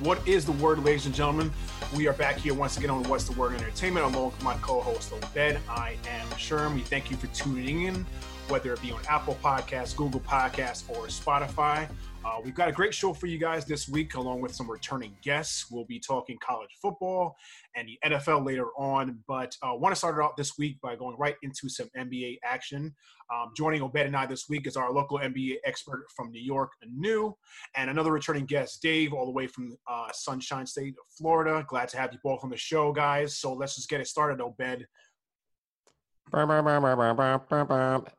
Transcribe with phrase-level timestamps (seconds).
[0.00, 1.50] What is the word, ladies and gentlemen?
[1.96, 5.12] We are back here once again on What's the Word Entertainment, along with my co-host
[5.12, 5.58] Obed.
[5.68, 6.76] I am Sherm.
[6.76, 8.06] We thank you for tuning in,
[8.46, 11.88] whether it be on Apple Podcasts, Google Podcasts, or Spotify.
[12.24, 15.16] Uh, we've got a great show for you guys this week, along with some returning
[15.22, 15.70] guests.
[15.70, 17.36] We'll be talking college football
[17.76, 20.96] and the NFL later on, but uh, want to start it out this week by
[20.96, 22.94] going right into some NBA action.
[23.32, 26.72] Um, joining Obed and I this week is our local NBA expert from New York,
[26.82, 27.34] Anu,
[27.76, 31.64] and another returning guest, Dave, all the way from uh, Sunshine State, Florida.
[31.68, 33.38] Glad to have you both on the show, guys.
[33.38, 34.86] So let's just get it started, Obed.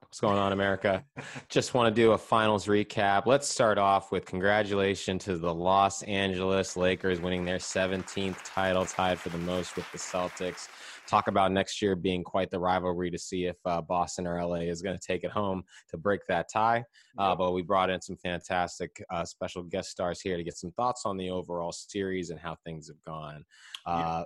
[0.10, 1.06] What's going on, America?
[1.50, 3.28] Just want to do a finals recap.
[3.28, 9.20] Let's start off with congratulations to the Los Angeles Lakers winning their 17th title, tied
[9.20, 10.68] for the most with the Celtics.
[11.06, 14.62] Talk about next year being quite the rivalry to see if uh, Boston or LA
[14.62, 16.84] is going to take it home to break that tie.
[17.20, 20.72] Uh, but we brought in some fantastic uh, special guest stars here to get some
[20.72, 23.46] thoughts on the overall series and how things have gone.
[23.86, 24.24] Uh,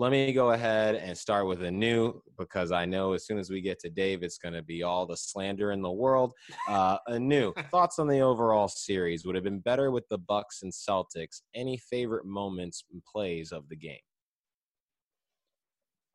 [0.00, 3.60] let me go ahead and start with Anu because I know as soon as we
[3.60, 6.32] get to Dave, it's going to be all the slander in the world.
[6.66, 10.72] Uh, Anu thoughts on the overall series would have been better with the Bucks and
[10.72, 11.42] Celtics.
[11.54, 14.00] Any favorite moments and plays of the game?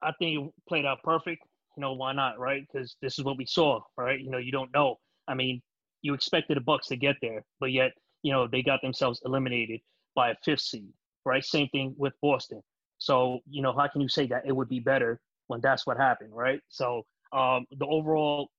[0.01, 1.43] I think it played out perfect.
[1.77, 2.63] You know why not, right?
[2.67, 4.19] Because this is what we saw, right?
[4.19, 4.95] You know you don't know.
[5.27, 5.61] I mean,
[6.01, 7.91] you expected the Bucks to get there, but yet
[8.23, 9.79] you know they got themselves eliminated
[10.15, 10.91] by a fifth seed,
[11.23, 11.45] right?
[11.45, 12.63] Same thing with Boston
[13.05, 15.95] so, you know, how can you say that it would be better when that's what
[15.95, 16.59] happened, right?
[16.69, 18.49] So, um, the overall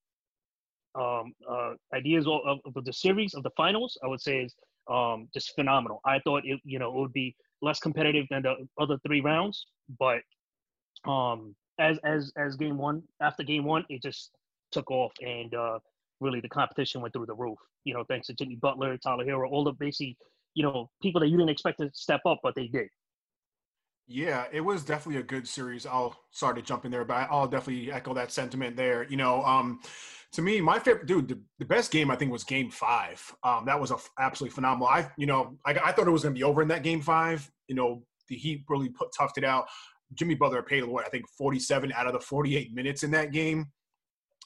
[0.95, 4.55] um, uh, ideas of, of, the series of the finals, I would say, is
[4.89, 5.99] um, just phenomenal.
[6.05, 9.65] I thought it, you know, it would be less competitive than the other three rounds,
[9.99, 10.21] but
[11.03, 14.31] um, as as as game one, after game one, it just
[14.71, 15.79] took off, and uh,
[16.21, 17.59] really the competition went through the roof.
[17.83, 20.15] You know, thanks to Jimmy Butler, Tyler Herro, all the basically,
[20.53, 22.87] you know, people that you didn't expect to step up, but they did.
[24.07, 25.85] Yeah, it was definitely a good series.
[25.85, 29.03] I'll sorry to jump in there, but I'll definitely echo that sentiment there.
[29.03, 29.81] You know, um,
[30.31, 33.21] to me, my favorite dude, the, the, best game I think was Game Five.
[33.43, 34.87] Um, that was a f- absolutely phenomenal.
[34.87, 37.01] I, you know, I, I thought it was going to be over in that Game
[37.01, 37.51] Five.
[37.67, 39.67] You know, the Heat really put toughed it out.
[40.13, 43.67] Jimmy Butler paid what I think 47 out of the 48 minutes in that game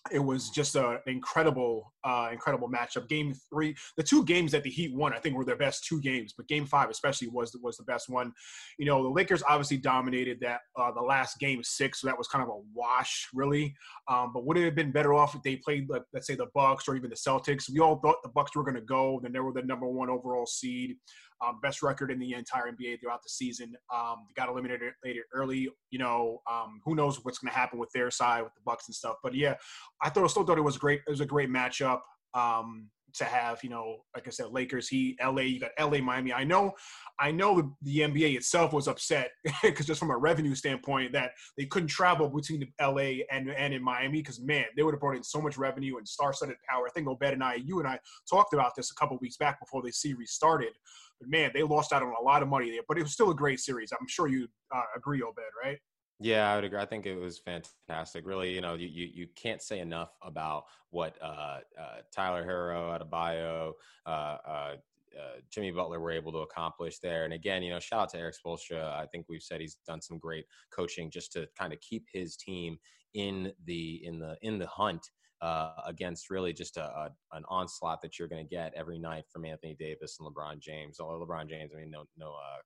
[0.09, 3.07] it was just an incredible, uh, incredible matchup.
[3.07, 6.01] Game three, the two games that the Heat won, I think, were their best two
[6.01, 8.33] games, but Game five especially was was the best one.
[8.79, 12.27] You know, the Lakers obviously dominated that uh, the last game six, so that was
[12.27, 13.75] kind of a wash, really.
[14.07, 16.47] Um, but would it have been better off if they played, like, let's say, the
[16.55, 17.69] Bucks or even the Celtics?
[17.71, 20.09] We all thought the Bucks were going to go, then they were the number one
[20.09, 20.97] overall seed
[21.45, 23.73] um, best record in the entire NBA throughout the season.
[23.93, 25.69] Um, they got eliminated later early.
[25.89, 28.87] You know, um, who knows what's going to happen with their side with the Bucks
[28.87, 29.15] and stuff.
[29.23, 29.55] But yeah,
[30.01, 31.01] I thought still thought it was great.
[31.07, 31.99] It was a great matchup.
[32.33, 36.33] Um, to have, you know, like I said, Lakers, he, LA, you got LA, Miami.
[36.33, 36.73] I know,
[37.19, 39.31] I know the, NBA itself was upset
[39.63, 43.83] because just from a revenue standpoint that they couldn't travel between LA and, and in
[43.83, 46.87] Miami because man, they would have brought in so much revenue and star-studded power.
[46.87, 47.99] I think Obed and I, you and I
[48.29, 50.71] talked about this a couple weeks back before the series started.
[51.19, 52.81] But man, they lost out on a lot of money there.
[52.87, 53.91] But it was still a great series.
[53.91, 55.77] I'm sure you uh, agree, Obed, right?
[56.23, 56.79] Yeah, I would agree.
[56.79, 58.27] I think it was fantastic.
[58.27, 62.95] Really, you know, you you, you can't say enough about what uh, uh, Tyler Herro,
[62.99, 63.73] Adebayo,
[64.05, 64.75] uh, uh,
[65.19, 67.25] uh, Jimmy Butler were able to accomplish there.
[67.25, 68.83] And again, you know, shout out to Erik Spoelstra.
[68.93, 72.35] I think we've said he's done some great coaching just to kind of keep his
[72.35, 72.77] team
[73.15, 75.09] in the in the in the hunt
[75.41, 79.25] uh, against really just a, a, an onslaught that you're going to get every night
[79.27, 80.99] from Anthony Davis and LeBron James.
[80.99, 82.59] Or LeBron James, I mean, no, no uh,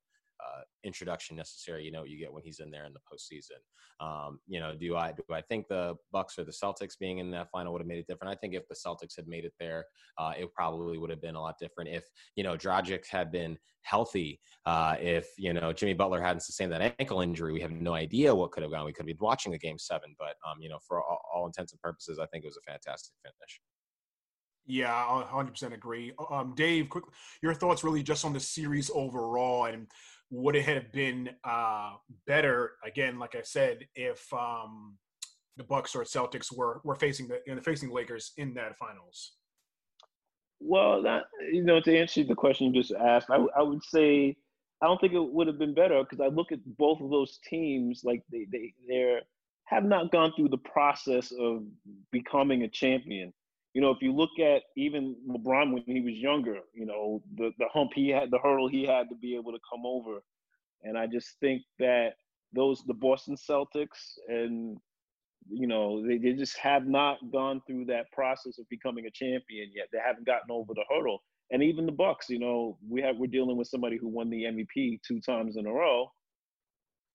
[0.44, 1.84] uh, introduction necessary.
[1.84, 3.60] You know, what you get when he's in there in the postseason.
[3.98, 7.30] Um, you know, do I do I think the Bucks or the Celtics being in
[7.30, 8.32] that final would have made it different?
[8.32, 9.84] I think if the Celtics had made it there,
[10.18, 11.90] uh, it probably would have been a lot different.
[11.90, 12.04] If
[12.34, 16.94] you know Dragic had been healthy, uh, if you know Jimmy Butler hadn't sustained that
[16.98, 18.84] ankle injury, we have no idea what could have gone.
[18.84, 21.46] We could have been watching the game seven, but um, you know, for all, all
[21.46, 23.60] intents and purposes, I think it was a fantastic finish.
[24.68, 26.12] Yeah, I 100% agree.
[26.30, 27.04] Um, Dave, quick,
[27.40, 29.86] your thoughts really just on the series overall and
[30.30, 31.92] would it have been uh,
[32.26, 34.96] better again, like I said, if um,
[35.56, 39.32] the Bucks or Celtics were were facing the you know, facing Lakers in that finals?
[40.60, 44.36] Well, that you know, to answer the question you just asked, I, I would say
[44.82, 47.38] I don't think it would have been better because I look at both of those
[47.48, 49.20] teams like they they they're
[49.66, 51.64] have not gone through the process of
[52.12, 53.32] becoming a champion
[53.76, 57.50] you know, if you look at even LeBron when he was younger, you know, the,
[57.58, 60.22] the hump he had, the hurdle he had to be able to come over.
[60.82, 62.14] And I just think that
[62.54, 64.78] those, the Boston Celtics and,
[65.46, 69.70] you know, they, they just have not gone through that process of becoming a champion
[69.74, 69.88] yet.
[69.92, 71.22] They haven't gotten over the hurdle.
[71.50, 74.44] And even the Bucks, you know, we have we're dealing with somebody who won the
[74.44, 76.10] MVP two times in a row,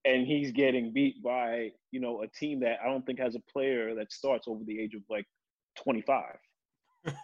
[0.05, 3.51] and he's getting beat by you know a team that I don't think has a
[3.51, 5.25] player that starts over the age of like
[5.83, 6.37] 25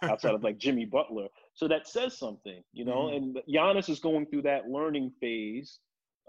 [0.02, 1.28] outside of like Jimmy Butler.
[1.54, 3.06] So that says something, you know.
[3.06, 3.16] Mm-hmm.
[3.16, 5.78] And Giannis is going through that learning phase,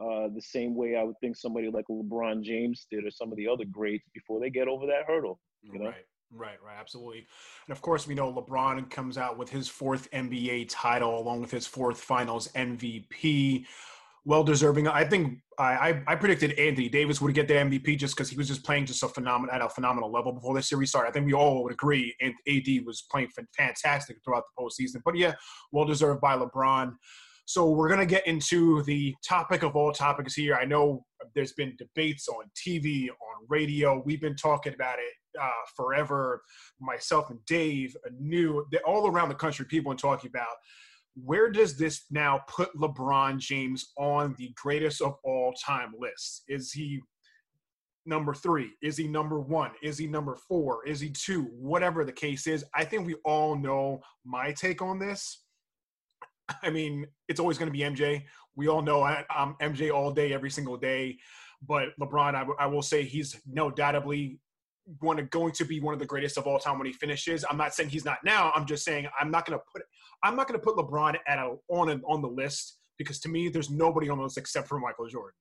[0.02, 3.38] uh, the same way I would think somebody like LeBron James did, or some of
[3.38, 5.40] the other greats before they get over that hurdle.
[5.62, 5.86] You know?
[5.86, 6.06] Right.
[6.32, 7.26] Right, right, absolutely.
[7.68, 11.50] And of course, we know LeBron comes out with his fourth NBA title along with
[11.50, 13.66] his fourth finals MVP
[14.26, 14.88] well deserving.
[14.88, 18.48] I think I, I predicted Anthony Davis would get the MVP just because he was
[18.48, 21.10] just playing just a phenomenal at a phenomenal level before this series started.
[21.10, 25.02] I think we all would agree, and AD was playing fantastic throughout the postseason.
[25.04, 25.34] But yeah,
[25.72, 26.94] well deserved by LeBron.
[27.46, 30.56] So we're gonna get into the topic of all topics here.
[30.56, 31.04] I know
[31.36, 34.02] there's been debates on TV, on radio.
[34.06, 36.42] We've been talking about it uh, forever.
[36.80, 40.56] Myself and Dave, Anu that all around the country, people are talking about
[41.24, 46.44] where does this now put LeBron James on the greatest of all time list?
[46.48, 47.00] Is he
[48.06, 48.72] number three?
[48.82, 49.72] Is he number one?
[49.82, 50.86] Is he number four?
[50.86, 51.44] Is he two?
[51.54, 55.44] Whatever the case is, I think we all know my take on this.
[56.64, 58.24] I mean, it's always going to be MJ.
[58.56, 61.18] We all know I, am MJ all day, every single day.
[61.66, 64.40] But LeBron, I, I will say he's no doubtably
[65.00, 67.46] one going to be one of the greatest of all time when he finishes.
[67.50, 68.52] I'm not saying he's not now.
[68.56, 69.84] I'm just saying I'm not going to put
[70.24, 73.30] I'm not going to put LeBron at a, on a, on the list because to
[73.30, 75.34] me, there's nobody on the list except for Michael Jordan.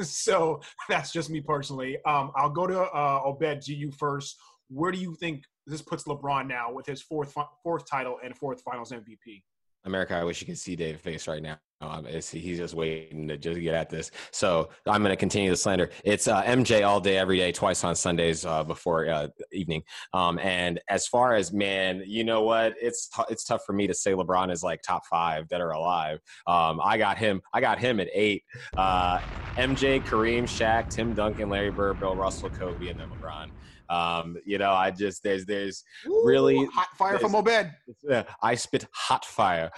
[0.04, 1.98] so that's just me personally.
[2.06, 4.36] Um, I'll go to uh, Obed to you first.
[4.68, 8.62] Where do you think this puts LeBron now with his fourth fourth title and fourth
[8.62, 9.42] Finals MVP?
[9.84, 11.58] America, I wish you could see Dave's face right now.
[11.80, 14.10] Um, he's just waiting to just get at this.
[14.32, 15.90] So I'm going to continue the slander.
[16.04, 19.84] It's uh, MJ all day, every day, twice on Sundays uh, before uh, evening.
[20.12, 22.74] Um, and as far as man, you know what?
[22.80, 25.70] It's t- it's tough for me to say LeBron is like top five that are
[25.70, 26.18] alive.
[26.48, 27.40] Um, I got him.
[27.54, 28.42] I got him at eight.
[28.76, 29.20] Uh,
[29.58, 33.48] MJ, Kareem, Shaq, Tim Duncan, Larry Bird, Bill Russell, Kobe, and then LeBron.
[33.88, 37.70] Um, you know, I just there's there's Ooh, really hot fire from Obed.
[38.10, 39.70] Uh, I spit hot fire,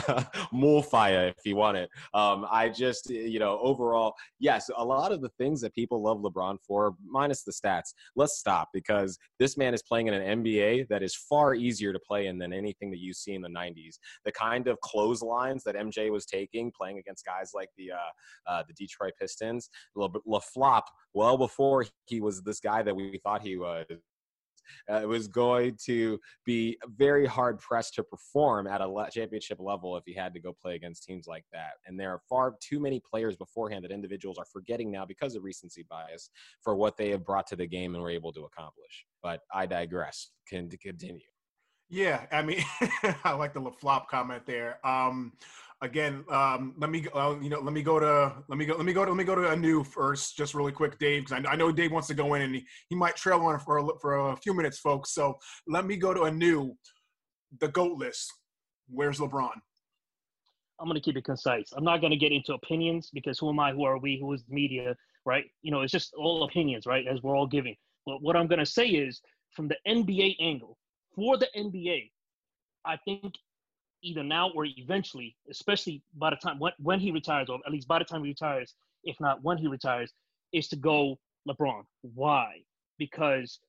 [0.52, 1.90] more fire if you want it.
[2.14, 6.18] Um, I just you know overall, yes, a lot of the things that people love
[6.18, 7.94] LeBron for, minus the stats.
[8.16, 11.98] Let's stop because this man is playing in an NBA that is far easier to
[11.98, 13.96] play in than anything that you see in the '90s.
[14.24, 18.62] The kind of clotheslines that MJ was taking, playing against guys like the uh, uh,
[18.66, 20.84] the Detroit Pistons, La, La Flop,
[21.14, 23.86] well before he was this guy that we thought he he was
[24.88, 30.04] uh, was going to be very hard pressed to perform at a championship level if
[30.06, 31.72] he had to go play against teams like that.
[31.86, 35.44] And there are far too many players beforehand that individuals are forgetting now because of
[35.44, 36.30] recency bias
[36.62, 39.06] for what they have brought to the game and were able to accomplish.
[39.22, 40.30] But I digress.
[40.48, 41.20] Can continue.
[41.90, 42.62] Yeah, I mean,
[43.24, 44.86] I like the flop comment there.
[44.86, 45.32] Um,
[45.82, 48.84] again, um, let me uh, you know let me go to let me go let
[48.84, 51.52] me go to let me go to Anu first, just really quick, Dave, because I,
[51.52, 53.88] I, know Dave wants to go in and he, he might trail on for a,
[54.00, 55.12] for a few minutes, folks.
[55.12, 56.74] So let me go to Anu,
[57.60, 58.32] the goat list.
[58.88, 59.50] Where's LeBron?
[60.80, 61.72] I'm going to keep it concise.
[61.76, 63.72] I'm not going to get into opinions because who am I?
[63.72, 64.18] Who are we?
[64.20, 64.94] Who is media?
[65.26, 65.44] Right?
[65.62, 67.06] You know, it's just all opinions, right?
[67.06, 67.76] As we're all giving.
[68.06, 69.20] But what I'm going to say is,
[69.54, 70.78] from the NBA angle,
[71.14, 72.10] for the NBA,
[72.86, 73.34] I think
[74.02, 77.88] either now or eventually, especially by the time when, when he retires, or at least
[77.88, 78.74] by the time he retires,
[79.04, 80.12] if not when he retires,
[80.52, 81.82] is to go LeBron.
[82.02, 82.62] Why?
[82.98, 83.60] Because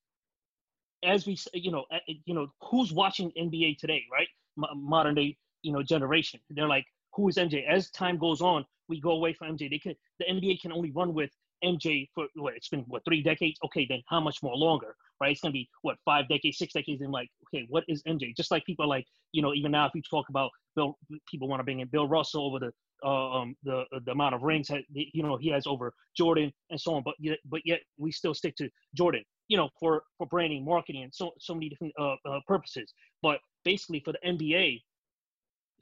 [1.04, 1.86] as we, you know,
[2.26, 4.28] you know, who's watching NBA today, right?
[4.58, 6.40] M- modern day, you know, generation.
[6.50, 7.68] They're like, who is MJ?
[7.68, 9.70] As time goes on, we go away from MJ.
[9.70, 11.32] They can, the NBA can only run with
[11.64, 12.56] MJ for what?
[12.56, 13.60] It's been what three decades?
[13.66, 14.96] Okay, then how much more longer?
[15.20, 15.32] right?
[15.32, 18.36] It's gonna be what five decades, six decades, and like, okay, what is MJ?
[18.36, 20.98] Just like people like, you know, even now if you talk about Bill,
[21.30, 22.72] people want to bring in Bill Russell over the
[23.06, 26.80] uh, um the the amount of rings that you know he has over Jordan and
[26.80, 30.28] so on, but yet but yet we still stick to Jordan, you know, for for
[30.28, 32.94] branding, marketing, and so so many different uh, uh purposes.
[33.22, 34.82] But basically, for the NBA,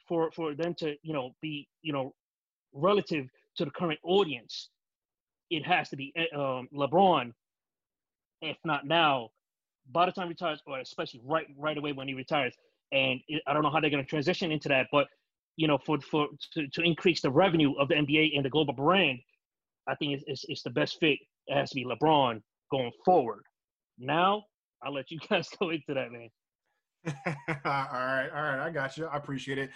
[0.07, 2.13] for for them to you know be you know
[2.73, 4.69] relative to the current audience,
[5.49, 7.33] it has to be uh, um, LeBron
[8.41, 9.29] if not now,
[9.91, 12.53] by the time he retires, or especially right right away when he retires.
[12.91, 15.07] And it, I don't know how they're going to transition into that, but
[15.55, 18.73] you know, for for to, to increase the revenue of the NBA and the global
[18.73, 19.19] brand,
[19.87, 21.17] I think it's, it's, it's the best fit.
[21.47, 23.43] It has to be LeBron going forward.
[23.97, 24.43] Now,
[24.83, 26.29] I'll let you guys go into that, man.
[27.65, 29.05] all right, all right, I got you.
[29.05, 29.69] I appreciate it.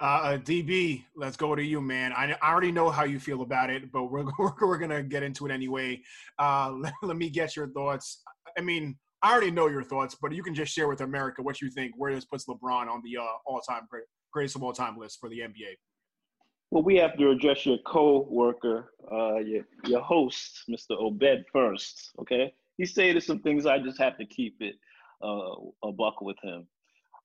[0.00, 2.12] Uh, uh DB, let's go to you, man.
[2.12, 5.22] I, I already know how you feel about it, but we're we're, we're gonna get
[5.22, 6.00] into it anyway.
[6.38, 8.22] Uh, let, let me get your thoughts.
[8.56, 11.60] I mean, I already know your thoughts, but you can just share with America what
[11.60, 11.94] you think.
[11.96, 13.88] Where this puts LeBron on the uh, all-time
[14.32, 15.74] greatest of all time list for the NBA.
[16.70, 20.96] Well, we have to address your co-worker, uh, your your host, Mr.
[20.98, 22.10] Obed, first.
[22.20, 23.66] Okay, he said some things.
[23.66, 24.76] I just have to keep it
[25.24, 26.68] uh, a buck with him.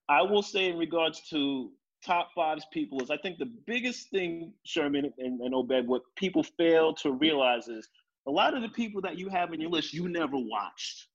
[0.10, 1.72] I will say in regards to
[2.06, 6.44] top fives people is I think the biggest thing, Sherman and, and Obed, what people
[6.44, 7.88] fail to realize is
[8.28, 11.08] a lot of the people that you have in your list you never watched.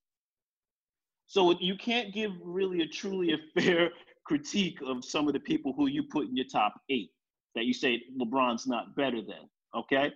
[1.27, 3.91] So you can't give really a truly a fair
[4.25, 7.11] critique of some of the people who you put in your top eight
[7.55, 9.49] that you say LeBron's not better than.
[9.75, 10.13] Okay.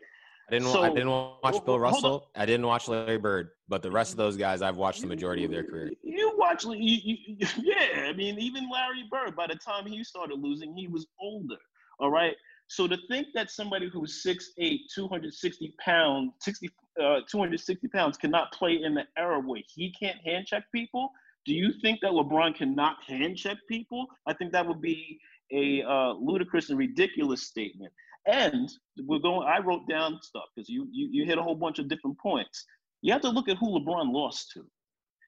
[0.52, 0.72] I didn't.
[0.72, 2.30] So, I didn't watch Bill Russell.
[2.36, 5.44] I didn't watch Larry Bird, but the rest of those guys, I've watched the majority
[5.44, 5.90] of their career.
[6.02, 7.16] You watch, you, you,
[7.62, 8.08] yeah.
[8.08, 9.34] I mean, even Larry Bird.
[9.34, 11.56] By the time he started losing, he was older.
[12.00, 12.34] All right.
[12.66, 16.70] So to think that somebody who's 6'8", 260 pounds, 60,
[17.02, 21.10] uh, 260 pounds cannot play in the era where he can't hand check people,
[21.46, 24.06] do you think that LeBron cannot hand check people?
[24.26, 25.18] I think that would be
[25.50, 27.92] a uh, ludicrous and ridiculous statement.
[28.26, 28.70] And
[29.06, 29.48] we're going.
[29.48, 32.64] I wrote down stuff because you, you you hit a whole bunch of different points.
[33.00, 34.64] You have to look at who LeBron lost to.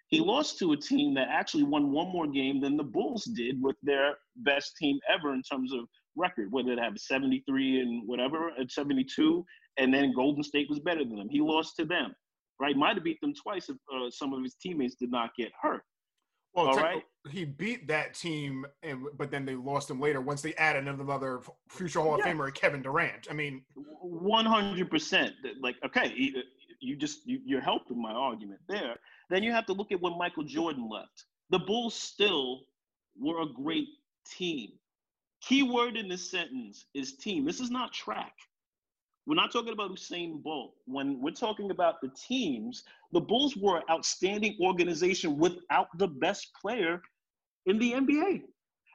[0.08, 3.60] He lost to a team that actually won one more game than the Bulls did
[3.60, 5.86] with their best team ever in terms of
[6.16, 9.44] record, whether they have 73 and whatever at 72,
[9.78, 11.28] and then Golden State was better than them.
[11.28, 12.14] He lost to them,
[12.60, 12.76] right?
[12.76, 15.82] Might have beat them twice if uh, some of his teammates did not get hurt.
[16.54, 17.02] Well, All right?
[17.30, 21.40] he beat that team, and but then they lost him later once they added another
[21.68, 22.28] future Hall of yes.
[22.28, 23.26] Famer, Kevin Durant.
[23.28, 25.34] I mean, one hundred percent.
[25.61, 26.12] Like, okay,
[26.80, 28.96] you just you, you're helping my argument there.
[29.30, 31.25] Then you have to look at when Michael Jordan left.
[31.50, 32.61] The Bulls still
[33.18, 33.88] were a great
[34.26, 34.70] team.
[35.40, 37.44] Key word in this sentence is team.
[37.44, 38.32] This is not track.
[39.26, 40.74] We're not talking about Usain Bolt.
[40.86, 46.48] When we're talking about the teams, the Bulls were an outstanding organization without the best
[46.60, 47.00] player
[47.66, 48.42] in the NBA.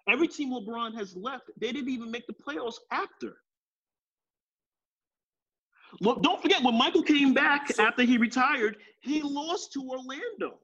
[0.08, 3.38] Every team LeBron has left, they didn't even make the playoffs after.
[6.02, 10.60] Look, don't forget when Michael came back after he retired, he lost to Orlando.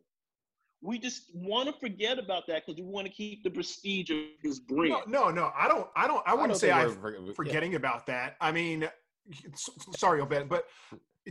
[0.82, 4.18] We just want to forget about that because we want to keep the prestige of
[4.44, 4.94] his brand.
[5.08, 5.52] No, no, no.
[5.58, 5.88] I don't.
[5.96, 6.22] I don't.
[6.28, 7.78] I wouldn't I say I'm forgetting yeah.
[7.78, 8.36] about that.
[8.40, 8.88] I mean,
[9.96, 10.66] sorry, Obed, but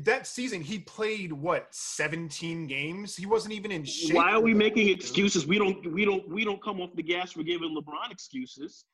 [0.03, 4.53] that season he played what 17 games he wasn't even in shape why are we
[4.53, 8.11] making excuses we don't we don't we don't come off the gas for giving lebron
[8.11, 8.87] excuses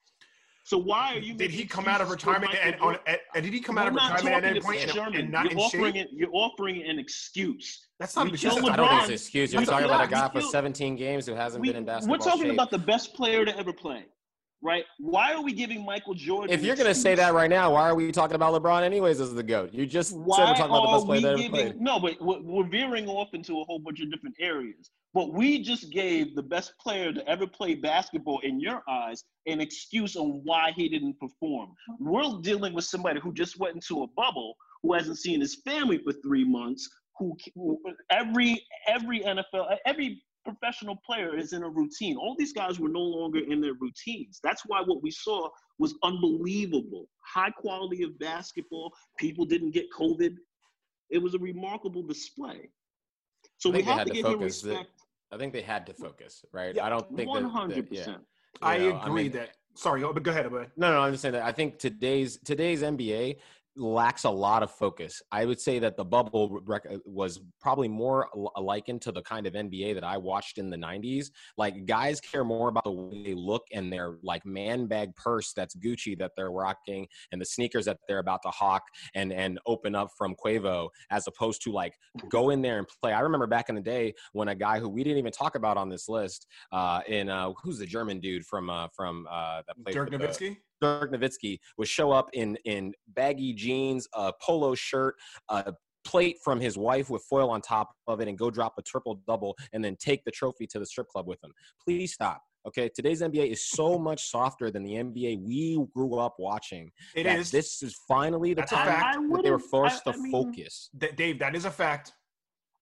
[0.65, 3.61] so why are you did he come out of retirement and, on, and, did he
[3.61, 6.05] come out of retirement at any point and, and, not you're offering shape?
[6.05, 9.53] It, you're offering an excuse that's not just LeBron, I don't think it's an excuse.
[9.53, 12.19] You're talking about a guy for 17 games who hasn't we, been in basketball.
[12.19, 12.53] We're talking shape.
[12.55, 14.07] about the best player to ever play
[14.63, 14.85] right?
[14.99, 16.53] Why are we giving Michael Jordan?
[16.53, 19.21] If you're going to say that right now, why are we talking about LeBron anyways
[19.21, 19.73] as the goat?
[19.73, 21.81] You just why said we're talking about the best player that ever played.
[21.81, 24.91] No, but we're veering off into a whole bunch of different areas.
[25.13, 29.61] But we just gave the best player to ever play basketball in your eyes an
[29.61, 31.71] excuse on why he didn't perform.
[31.99, 35.99] We're dealing with somebody who just went into a bubble, who hasn't seen his family
[35.99, 36.89] for three months,
[37.19, 37.79] who, who
[38.11, 42.17] every every NFL every professional player is in a routine.
[42.17, 44.41] All these guys were no longer in their routines.
[44.43, 47.09] That's why what we saw was unbelievable.
[47.25, 48.93] High quality of basketball.
[49.19, 50.37] People didn't get COVID.
[51.11, 52.71] It was a remarkable display.
[53.59, 54.91] So we have to, to give him respect.
[55.33, 56.75] I think they had to focus, right?
[56.75, 57.69] Yeah, I don't think 100%.
[57.69, 58.17] That, that, yeah.
[58.63, 59.51] I know, agree I mean, that.
[59.75, 62.39] Sorry, oh, but go ahead, But No, no, I'm just saying that I think today's
[62.39, 63.37] today's NBA
[63.81, 65.23] lacks a lot of focus.
[65.33, 69.47] I would say that the bubble rec- uh, was probably more likened to the kind
[69.47, 71.31] of NBA that I watched in the 90s.
[71.57, 75.53] Like guys care more about the way they look and their like man bag purse
[75.55, 78.83] that's Gucci that they're rocking and the sneakers that they're about to hawk
[79.15, 81.95] and and open up from Quavo as opposed to like
[82.29, 83.13] go in there and play.
[83.13, 85.77] I remember back in the day when a guy who we didn't even talk about
[85.77, 89.83] on this list uh in uh who's the German dude from uh from uh that
[89.83, 90.59] played Dirk Nowitzki?
[90.81, 95.15] Dirk Nowitzki would show up in in baggy jeans, a polo shirt,
[95.49, 95.73] a
[96.05, 99.21] plate from his wife with foil on top of it, and go drop a triple
[99.27, 101.53] double, and then take the trophy to the strip club with him.
[101.85, 102.43] Please stop.
[102.67, 106.91] Okay, today's NBA is so much softer than the NBA we grew up watching.
[107.15, 107.51] It is.
[107.51, 110.91] This is finally the That's time that they were forced I, I to mean, focus.
[111.17, 112.13] Dave, that is a fact.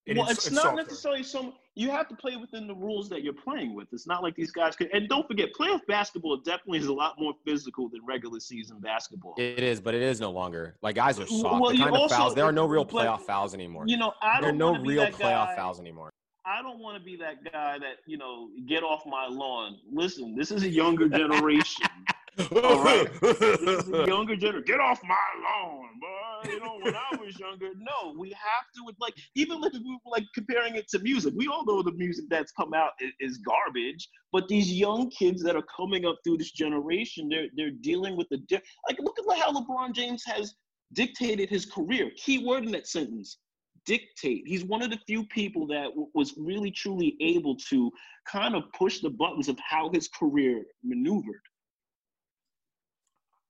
[0.05, 0.83] It well, is, it's, it's, not softer.
[0.83, 1.55] necessarily so.
[1.78, 3.87] You have to play within the rules that you're playing with.
[3.92, 4.88] It's not like these guys can.
[4.92, 9.35] And don't forget, playoff basketball definitely is a lot more physical than regular season basketball.
[9.38, 10.75] It is, but it is no longer.
[10.82, 11.61] Like guys are soft.
[11.61, 12.35] Well, the kind of fouls.
[12.35, 13.85] There are no real playoff fouls anymore.
[13.87, 14.58] You know, I don't.
[14.58, 16.11] There are no real playoff guy, fouls anymore.
[16.44, 19.78] I don't want to be that guy that you know get off my lawn.
[19.88, 21.87] Listen, this is a younger generation.
[22.52, 23.09] All right,
[24.07, 24.64] younger generation.
[24.66, 27.71] Get off my lawn, boy you know, when I was younger.
[27.76, 31.35] No, we have to like even like we like comparing it to music.
[31.37, 35.42] We all know the music that's come out is, is, garbage, but these young kids
[35.42, 39.18] that are coming up through this generation, they're they're dealing with the di- like look
[39.18, 40.54] at how LeBron James has
[40.92, 42.11] dictated his career.
[42.16, 43.38] Key word in that sentence.
[43.85, 44.42] Dictate.
[44.47, 47.90] He's one of the few people that w- was really truly able to
[48.26, 51.40] kind of push the buttons of how his career maneuvered.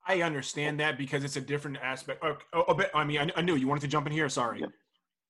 [0.09, 2.25] I understand that because it's a different aspect.
[2.25, 4.29] Oh, oh, I mean, I, I, knew you wanted to jump in here.
[4.31, 4.65] Sorry.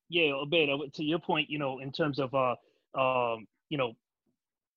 [0.09, 2.55] Yeah, Obed, to your point, you know, in terms of, uh,
[2.99, 3.93] um, you know,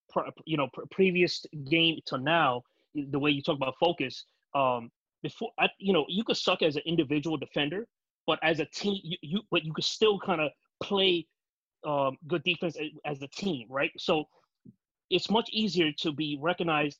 [0.09, 2.63] pr- you know, pr- previous game to now,
[2.95, 4.89] the way you talk about focus, um,
[5.21, 7.87] before, I, you know, you could suck as an individual defender,
[8.25, 10.49] but as a team, you, you but you could still kind of
[10.81, 11.27] play
[11.85, 13.91] um, good defense as a team, right?
[13.97, 14.25] So
[15.11, 16.97] it's much easier to be recognized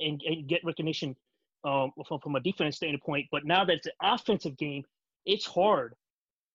[0.00, 1.14] and, and get recognition
[1.64, 3.26] um, from, from a defense standpoint.
[3.30, 4.84] But now that it's an offensive game,
[5.26, 5.94] it's hard,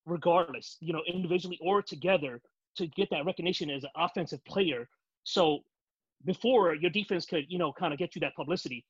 [0.05, 2.41] regardless, you know, individually or together,
[2.77, 4.88] to get that recognition as an offensive player.
[5.24, 5.59] So
[6.25, 8.85] before your defense could, you know, kind of get you that publicity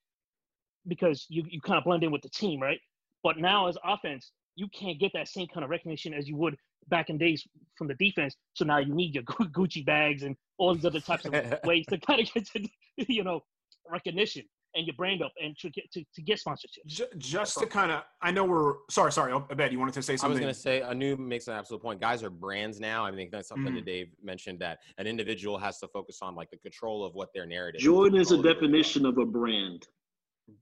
[0.88, 2.80] because you, you kind of blend in with the team, right?
[3.24, 6.56] But now as offense, you can't get that same kind of recognition as you would
[6.88, 7.46] back in days
[7.78, 8.36] from the defense.
[8.54, 11.98] So now you need your Gucci bags and all these other types of ways to
[11.98, 12.68] kind of get to,
[12.98, 13.42] you know,
[13.90, 14.46] recognition
[14.76, 16.86] and your brand up and to get to, to get sponsorship.
[17.18, 20.32] Just, to kind of, I know we're sorry, sorry, Obed, you wanted to say something.
[20.32, 22.02] I was going to say Anu makes an absolute point.
[22.02, 23.06] Guys are brands now.
[23.06, 23.78] I think that's something mm.
[23.78, 27.34] that Dave mentioned that an individual has to focus on like the control of what
[27.34, 27.82] their narrative.
[27.82, 29.88] Jordan is, is a definition of a brand.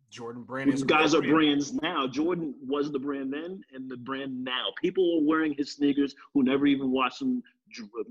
[0.10, 1.34] Jordan brand is guys are brand.
[1.34, 2.08] brands now.
[2.08, 4.68] Jordan was the brand then and the brand now.
[4.82, 7.42] People are wearing his sneakers who never even watched him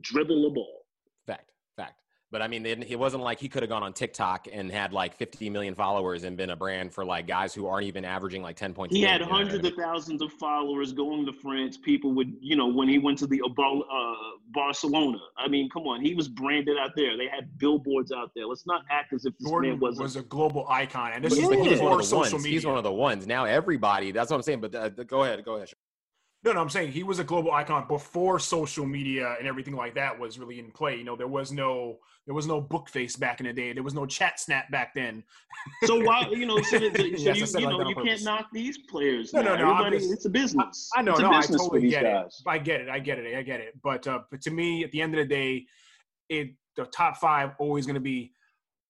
[0.01, 0.85] dribble a ball.
[1.27, 1.51] Fact, fact.
[2.33, 5.15] But I mean, it, wasn't like he could have gone on TikTok and had like
[5.15, 8.57] 50 million followers and been a brand for like guys who aren't even averaging like
[8.57, 8.95] 10 points.
[8.97, 11.77] He had hundreds of thousands of followers going to France.
[11.77, 14.15] People would, you know, when he went to the uh,
[14.55, 15.19] Barcelona.
[15.37, 17.19] I mean, come on, he was branded out there.
[17.19, 18.47] They had billboards out there.
[18.47, 21.37] Let's not act as if this Jordan man was was a global icon, and this
[21.37, 21.51] yeah.
[21.51, 22.45] is he's one of the ones.
[22.47, 23.27] He's one of the ones.
[23.27, 24.11] Now everybody.
[24.11, 24.63] That's what I'm saying.
[24.63, 25.69] But uh, go ahead, go ahead.
[26.45, 29.95] No, no, I'm saying he was a global icon before social media and everything like
[29.95, 30.97] that was really in play.
[30.97, 33.73] You know, there was no there was no book face back in the day.
[33.73, 35.23] There was no chat snap back then.
[35.85, 39.33] So why you know so, so yes, you, you know you can't knock these players.
[39.33, 39.55] No, now.
[39.55, 39.71] no, no.
[39.71, 40.91] Everybody, just, it's a business.
[40.97, 42.43] I, I know, it's no, I totally get guys.
[42.45, 42.51] it.
[42.51, 42.89] I get it.
[42.89, 43.37] I get it.
[43.37, 43.81] I get it.
[43.83, 45.67] But uh, but to me, at the end of the day,
[46.29, 48.33] it the top five always going to be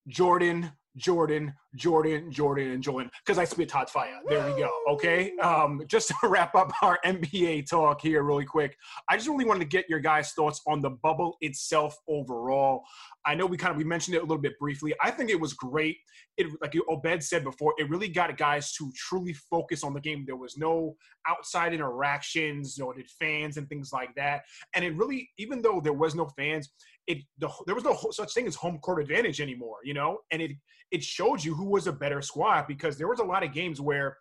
[0.08, 4.18] Jordan, Jordan, Jordan, Jordan, and Jordan, because I spit hot fire.
[4.28, 4.70] There we go.
[4.90, 5.36] Okay.
[5.38, 8.76] Um, just to wrap up our NBA talk here, really quick,
[9.08, 12.82] I just really wanted to get your guys' thoughts on the bubble itself overall.
[13.24, 14.94] I know we kind of we mentioned it a little bit briefly.
[15.02, 15.96] I think it was great.
[16.36, 20.24] It like Obed said before, it really got guys to truly focus on the game.
[20.26, 24.42] There was no outside interactions, you did fans and things like that.
[24.74, 26.70] And it really, even though there was no fans,
[27.06, 30.40] it the, there was no such thing as home court advantage anymore, you know, and
[30.42, 30.52] it
[30.90, 33.80] it showed you who was a better squad because there was a lot of games
[33.80, 34.16] where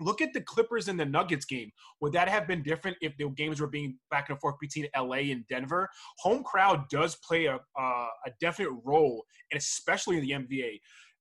[0.00, 1.70] look at the Clippers and the Nuggets game.
[2.00, 5.30] Would that have been different if the games were being back and forth between LA
[5.30, 5.88] and Denver?
[6.18, 10.80] Home crowd does play a, a, a definite role, and especially in the NBA.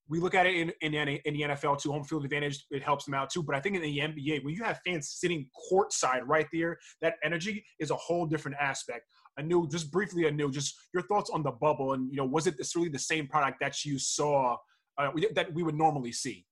[0.10, 3.06] We look at it in, in, in, the NFL too, home field advantage, it helps
[3.06, 3.44] them out too.
[3.44, 7.16] But I think in the NBA, when you have fans sitting courtside right there, that
[7.24, 9.06] energy is a whole different aspect.
[9.40, 12.58] Anu just briefly, Anu just your thoughts on the bubble, and you know, was it
[12.58, 14.58] this really the same product that you saw
[14.98, 16.46] uh, that we would normally see?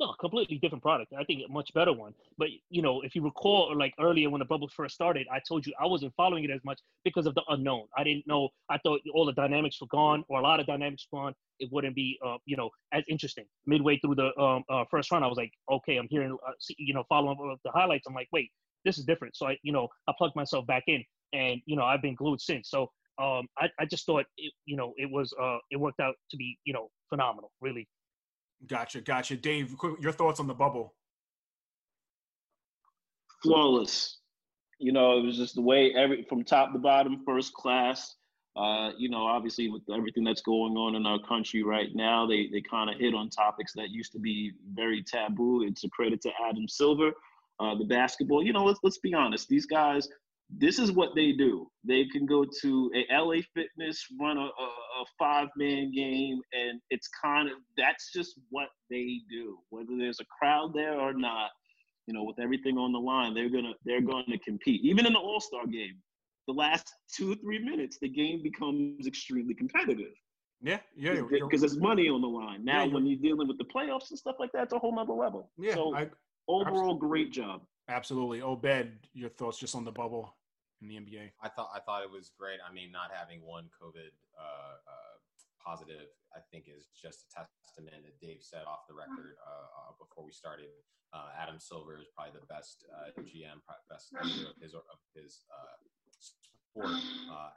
[0.00, 1.12] No, completely different product.
[1.16, 2.14] I think a much better one.
[2.38, 5.66] But you know, if you recall, like earlier when the bubble first started, I told
[5.66, 7.84] you I wasn't following it as much because of the unknown.
[7.96, 8.48] I didn't know.
[8.68, 11.34] I thought all the dynamics were gone, or a lot of dynamics gone.
[11.60, 13.44] It wouldn't be, uh, you know, as interesting.
[13.66, 16.94] Midway through the um, uh, first round, I was like, okay, I'm hearing, uh, you
[16.94, 18.06] know, following the highlights.
[18.08, 18.50] I'm like, wait,
[18.84, 19.36] this is different.
[19.36, 22.40] So I, you know, I plugged myself back in, and you know, I've been glued
[22.40, 22.70] since.
[22.70, 26.14] So um, I, I just thought, it, you know, it was, uh, it worked out
[26.30, 27.86] to be, you know, phenomenal, really.
[28.66, 29.36] Gotcha, gotcha.
[29.36, 30.94] Dave, your thoughts on the bubble?
[33.42, 34.18] Flawless.
[34.78, 38.16] You know, it was just the way every from top to bottom, first class.
[38.54, 42.48] Uh, you know, obviously with everything that's going on in our country right now, they
[42.52, 45.64] they kind of hit on topics that used to be very taboo.
[45.64, 47.12] It's a credit to Adam Silver,
[47.60, 48.44] uh, the basketball.
[48.44, 49.48] You know, let's let's be honest.
[49.48, 50.08] These guys
[50.58, 51.66] this is what they do.
[51.84, 56.80] They can go to a LA Fitness, run a, a, a five man game, and
[56.90, 59.58] it's kind of that's just what they do.
[59.70, 61.50] Whether there's a crowd there or not,
[62.06, 64.82] you know, with everything on the line, they're gonna they're going to compete.
[64.84, 65.96] Even in the All Star game,
[66.46, 70.12] the last two three minutes, the game becomes extremely competitive.
[70.60, 72.64] Yeah, yeah, because there's money on the line.
[72.64, 74.94] Now, yeah, when you're dealing with the playoffs and stuff like that, it's a whole
[74.94, 75.50] nother level.
[75.58, 76.08] Yeah, so I,
[76.46, 77.62] overall, great job.
[77.88, 78.42] Absolutely.
[78.42, 80.32] Obed, your thoughts just on the bubble
[80.82, 81.30] in the NBA?
[81.40, 82.58] I thought I thought it was great.
[82.58, 85.14] I mean, not having one COVID uh, uh,
[85.64, 89.92] positive, I think, is just a testament that Dave said off the record uh, uh
[89.98, 90.74] before we started.
[91.14, 94.26] Uh, Adam Silver is probably the best uh, GM, best of
[94.60, 95.44] his of his
[96.72, 96.88] sport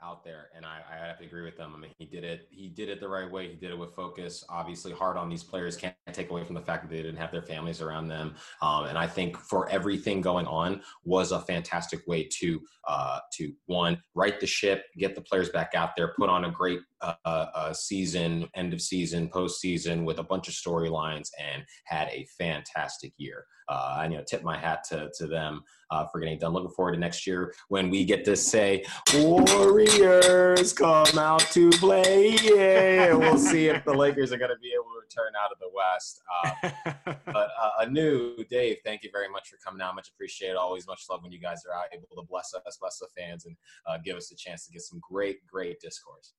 [0.02, 1.72] out there, and I, I, have to agree with them.
[1.74, 2.48] I mean, he did it.
[2.50, 3.48] He did it the right way.
[3.48, 4.44] He did it with focus.
[4.50, 5.74] Obviously, hard on these players.
[5.74, 8.34] Can't take away from the fact that they didn't have their families around them.
[8.62, 13.52] Um, and I think for everything going on was a fantastic way to uh, to
[13.66, 17.14] one right the ship, get the players back out there, put on a great uh,
[17.24, 23.12] uh, season, end of season, postseason with a bunch of storylines, and had a fantastic
[23.16, 23.44] year.
[23.68, 26.52] Uh, and you know, tip my hat to to them uh, for getting done.
[26.52, 32.36] Looking forward to next year when we get to say Warriors come out to play.
[32.42, 35.58] Yeah, we'll see if the Lakers are going to be able to return out of
[35.58, 36.22] the West.
[36.44, 39.94] Um, but uh, Anu, Dave, thank you very much for coming out.
[39.94, 40.56] Much appreciated.
[40.56, 43.46] Always much love when you guys are out able to bless us, bless the fans,
[43.46, 46.34] and uh, give us a chance to get some great, great discourse.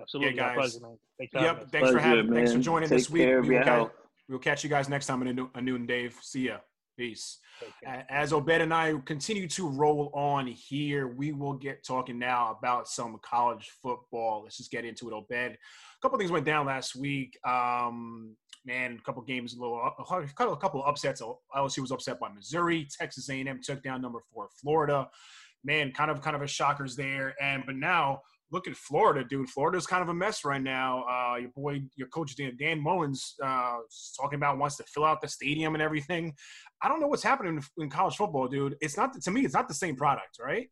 [0.00, 0.56] Absolutely, yeah, guys.
[0.56, 0.98] Pleasure, man.
[1.18, 2.34] Thanks yep, thanks pleasure, for having, man.
[2.34, 3.26] thanks for joining Take this week.
[3.26, 3.90] We will, catch,
[4.28, 6.16] we'll catch you guys next time in Anu, Dave.
[6.22, 6.58] See ya.
[6.96, 7.38] Peace.
[8.10, 12.88] As Obed and I continue to roll on here, we will get talking now about
[12.88, 14.42] some college football.
[14.42, 15.32] Let's just get into it, Obed.
[15.32, 15.58] A
[16.02, 17.38] couple things went down last week.
[17.46, 18.34] Um,
[18.66, 21.22] man, a couple games, a little, a couple of upsets.
[21.22, 22.88] LSU was upset by Missouri.
[22.98, 25.08] Texas A&M took down number four Florida.
[25.62, 27.34] Man, kind of, kind of a shockers there.
[27.40, 29.48] And but now look at Florida, dude.
[29.48, 31.04] Florida's kind of a mess right now.
[31.04, 33.76] Uh, your boy, your coach Dan, Dan Mullins, uh,
[34.18, 36.34] talking about wants to fill out the stadium and everything.
[36.82, 38.76] I don't know what's happening in college football, dude.
[38.80, 39.44] It's not to me.
[39.44, 40.68] It's not the same product, right?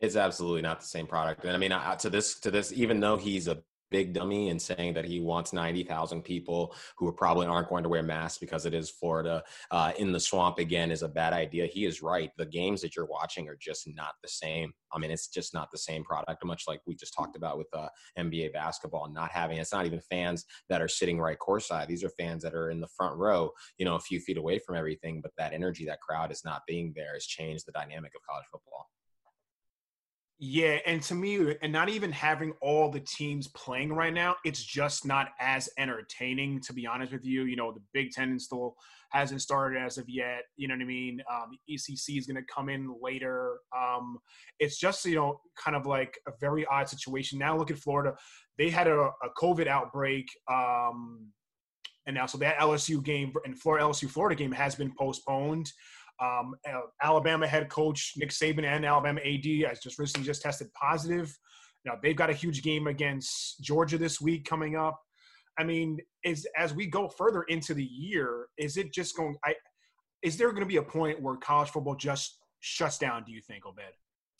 [0.00, 1.44] It's absolutely not the same product.
[1.44, 3.58] And I mean, to this, to this, even though he's a
[3.90, 8.02] big dummy and saying that he wants 90,000 people who probably aren't going to wear
[8.02, 11.66] masks because it is Florida uh, in the swamp again is a bad idea.
[11.66, 12.30] He is right.
[12.36, 14.72] The games that you're watching are just not the same.
[14.92, 17.68] I mean, it's just not the same product, much like we just talked about with
[17.72, 21.86] uh, NBA basketball, not having it's not even fans that are sitting right courtside.
[21.86, 24.58] These are fans that are in the front row, you know, a few feet away
[24.58, 25.20] from everything.
[25.20, 28.46] But that energy, that crowd is not being there has changed the dynamic of college
[28.50, 28.88] football.
[30.42, 34.64] Yeah, and to me, and not even having all the teams playing right now, it's
[34.64, 36.62] just not as entertaining.
[36.62, 38.74] To be honest with you, you know, the Big Ten still
[39.10, 40.44] hasn't started as of yet.
[40.56, 41.20] You know what I mean?
[41.30, 43.58] Um, the ECC is going to come in later.
[43.76, 44.16] Um,
[44.58, 47.38] it's just you know, kind of like a very odd situation.
[47.38, 48.16] Now look at Florida;
[48.56, 50.26] they had a, a COVID outbreak.
[50.50, 51.32] Um,
[52.06, 55.70] and now, so that LSU game and Florida LSU Florida game has been postponed.
[56.20, 56.54] Um,
[57.02, 61.36] Alabama head coach Nick Saban and Alabama AD has just recently just tested positive.
[61.84, 65.00] Now they've got a huge game against Georgia this week coming up.
[65.58, 69.36] I mean, is as we go further into the year, is it just going?
[69.44, 69.54] I
[70.22, 73.24] is there going to be a point where college football just shuts down?
[73.24, 73.80] Do you think, Obed?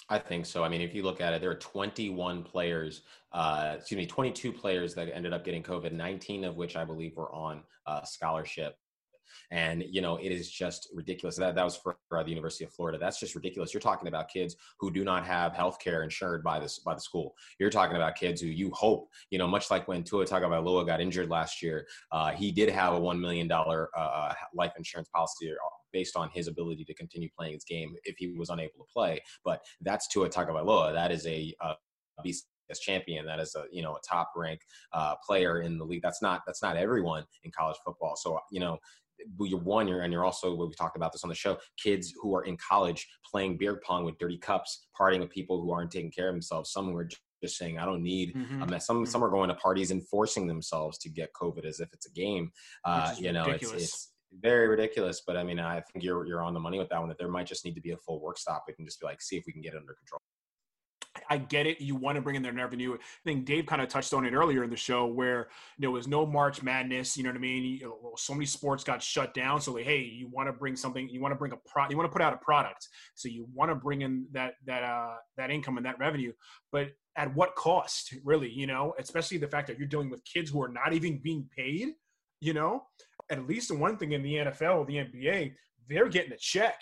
[0.09, 0.64] I think so.
[0.64, 4.53] I mean, if you look at it, there are 21 players, uh, excuse me, 22
[4.53, 8.77] players that ended up getting COVID, 19 of which I believe were on uh, scholarship.
[9.50, 11.36] And, you know, it is just ridiculous.
[11.36, 12.98] That, that was for uh, the University of Florida.
[12.98, 13.74] That's just ridiculous.
[13.74, 17.00] You're talking about kids who do not have health care insured by this by the
[17.00, 17.34] school.
[17.58, 21.00] You're talking about kids who you hope, you know, much like when Tua Tagovailoa got
[21.00, 25.50] injured last year, uh, he did have a $1 million uh, uh, life insurance policy
[25.50, 25.54] uh,
[25.92, 29.20] based on his ability to continue playing his game if he was unable to play.
[29.44, 30.92] But that's Tua Tagovailoa.
[30.92, 31.74] That is a, a
[32.22, 34.60] beast as champion that is a you know a top rank
[34.92, 38.60] uh, player in the league that's not that's not everyone in college football so you
[38.60, 38.78] know
[39.40, 41.56] you're one, you're and you're also what we talked about this on the show.
[41.83, 45.72] Kids who are in college playing beer pong with dirty cups, partying with people who
[45.72, 46.72] aren't taking care of themselves.
[46.72, 47.09] Some are
[47.42, 48.62] just saying, "I don't need mm-hmm.
[48.62, 49.11] a mess." Some mm-hmm.
[49.11, 52.12] some are going to parties and forcing themselves to get COVID as if it's a
[52.12, 52.50] game.
[52.85, 55.22] Uh, you know, it's, it's very ridiculous.
[55.26, 57.09] But I mean, I think you're you're on the money with that one.
[57.09, 58.64] That there might just need to be a full work stop.
[58.66, 60.20] We can just be like, see if we can get it under control.
[61.29, 61.81] I get it.
[61.81, 62.94] You want to bring in their revenue.
[62.94, 66.07] I think Dave kind of touched on it earlier in the show where there was
[66.07, 67.16] no March Madness.
[67.16, 67.64] You know what I mean?
[67.64, 69.61] You know, so many sports got shut down.
[69.61, 71.09] So like, hey, you want to bring something.
[71.09, 71.88] You want to bring a pro.
[71.88, 72.88] You want to put out a product.
[73.16, 76.33] So you want to bring in that that uh, that income and that revenue.
[76.70, 78.51] But at what cost, really?
[78.51, 81.49] You know, especially the fact that you're dealing with kids who are not even being
[81.57, 81.88] paid.
[82.40, 82.85] You know,
[83.31, 85.55] at least the one thing in the NFL, the NBA,
[85.88, 86.81] they're getting a check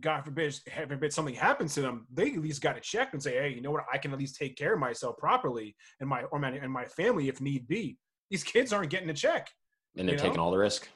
[0.00, 3.22] God forbid, heaven forbid something happens to them, they at least got to check and
[3.22, 3.84] say, hey, you know what?
[3.92, 6.84] I can at least take care of myself properly and my or my and my
[6.84, 7.98] family if need be.
[8.30, 9.50] These kids aren't getting a check,
[9.96, 10.88] and they're taking all the risk.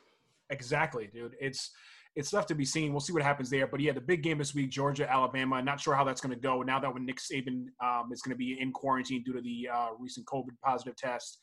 [0.50, 1.34] Exactly, dude.
[1.40, 1.70] It's
[2.14, 2.92] it's left to be seen.
[2.92, 3.66] We'll see what happens there.
[3.66, 5.62] But yeah, the big game this week, Georgia, Alabama.
[5.62, 8.30] Not sure how that's going to go now that when Nick Saban um, is going
[8.30, 11.38] to be in quarantine due to the uh, recent COVID positive test.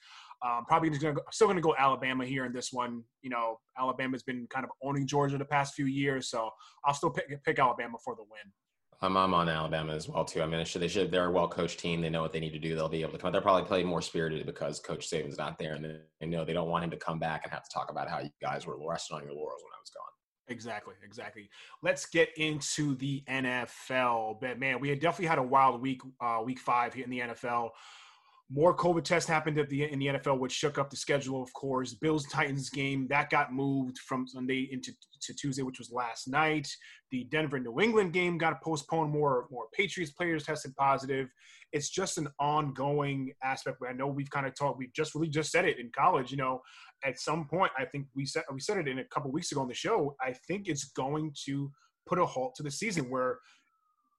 [0.46, 3.04] Um, probably to still going to go Alabama here in this one.
[3.22, 6.50] You know, Alabama's been kind of owning Georgia the past few years, so
[6.86, 8.52] I'll still pick, pick Alabama for the win.
[9.02, 10.42] I'm, I'm on Alabama as well too.
[10.42, 12.02] I mean, they should they're a well coached team.
[12.02, 12.76] They know what they need to do.
[12.76, 13.32] They'll be able to come.
[13.32, 16.70] They'll probably play more spirited because Coach Saban's not there, and they know they don't
[16.70, 19.18] want him to come back and have to talk about how you guys were resting
[19.18, 20.19] on your laurels when I was gone.
[20.50, 21.50] Exactly, exactly.
[21.82, 24.42] Let's get into the NFL.
[24.42, 27.20] But man, we had definitely had a wild week, uh, week five here in the
[27.20, 27.72] NFL.
[28.52, 31.44] More COVID tests happened at the in the NFL, which shook up the schedule.
[31.44, 35.92] Of course, Bills Titans game that got moved from Sunday into to Tuesday, which was
[35.92, 36.68] last night.
[37.12, 39.12] The Denver New England game got postponed.
[39.12, 41.30] More more Patriots players tested positive.
[41.72, 43.78] It's just an ongoing aspect.
[43.88, 44.80] I know we've kind of talked.
[44.80, 46.32] We've just really just said it in college.
[46.32, 46.62] You know,
[47.04, 49.62] at some point, I think we said we said it in a couple weeks ago
[49.62, 50.16] on the show.
[50.22, 51.72] I think it's going to
[52.08, 53.38] put a halt to the season where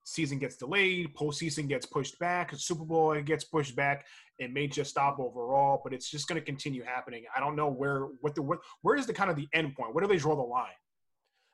[0.03, 4.05] season gets delayed, postseason gets pushed back, Super Bowl gets pushed back.
[4.39, 7.23] It may just stop overall, but it's just going to continue happening.
[7.35, 8.41] I don't know where what the
[8.81, 9.93] where is the kind of the end point?
[9.93, 10.71] Where do they draw the line?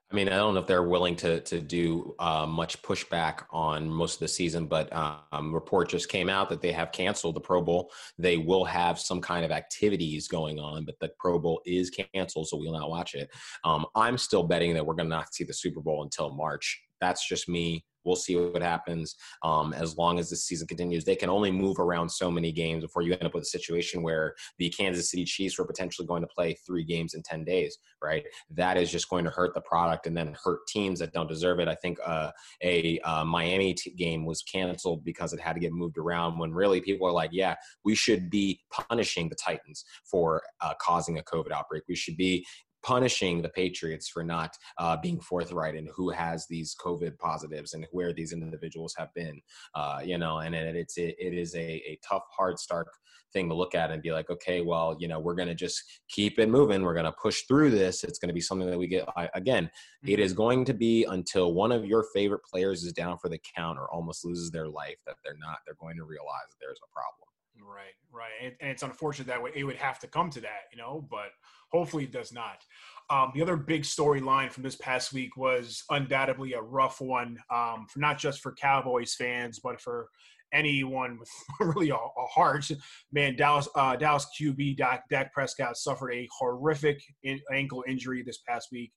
[0.10, 3.90] I mean, I don't know if they're willing to to do uh, much pushback on
[3.90, 7.42] most of the season, but um, report just came out that they have canceled the
[7.42, 7.92] Pro Bowl.
[8.18, 12.48] They will have some kind of activities going on, but the Pro Bowl is canceled,
[12.48, 13.30] so we'll not watch it.
[13.66, 16.82] Um, I'm still betting that we're going to not see the Super Bowl until March.
[17.02, 17.86] That's just me.
[18.08, 21.04] We'll see what happens um, as long as the season continues.
[21.04, 24.02] They can only move around so many games before you end up with a situation
[24.02, 27.78] where the Kansas City Chiefs were potentially going to play three games in 10 days,
[28.02, 28.24] right?
[28.50, 31.60] That is just going to hurt the product and then hurt teams that don't deserve
[31.60, 31.67] it.
[31.67, 32.32] I think uh,
[32.63, 36.54] a uh, Miami t- game was canceled because it had to get moved around when
[36.54, 41.24] really people are like, yeah, we should be punishing the Titans for uh, causing a
[41.24, 41.84] COVID outbreak.
[41.88, 42.46] We should be
[42.88, 47.86] punishing the Patriots for not uh, being forthright in who has these COVID positives and
[47.91, 49.41] where these individuals have been.
[49.76, 52.88] Uh, you know, and it, it's it, it is a, a tough, hard, stark
[53.34, 55.84] thing to look at and be like, okay, well, you know, we're going to just
[56.08, 56.82] keep it moving.
[56.82, 58.06] We're going to push through this.
[58.06, 59.06] It's going to be something that we get.
[59.17, 60.13] I, again, mm-hmm.
[60.13, 63.41] it is going to be until one of your favorite players is down for the
[63.54, 65.58] count or almost loses their life that they're not.
[65.65, 67.27] They're going to realize there's a problem.
[67.62, 71.08] Right, right, and, it's unfortunate that it would have to come to that, you know,
[71.10, 71.30] but
[71.72, 72.63] hopefully it does not.
[73.10, 77.88] Um, the other big storyline from this past week was undoubtedly a rough one, um,
[77.89, 80.10] for not just for Cowboys fans, but for
[80.54, 82.70] anyone with really a, a heart.
[83.12, 88.39] Man, Dallas uh, Dallas QB Dak, Dak Prescott suffered a horrific in, ankle injury this
[88.48, 88.91] past week.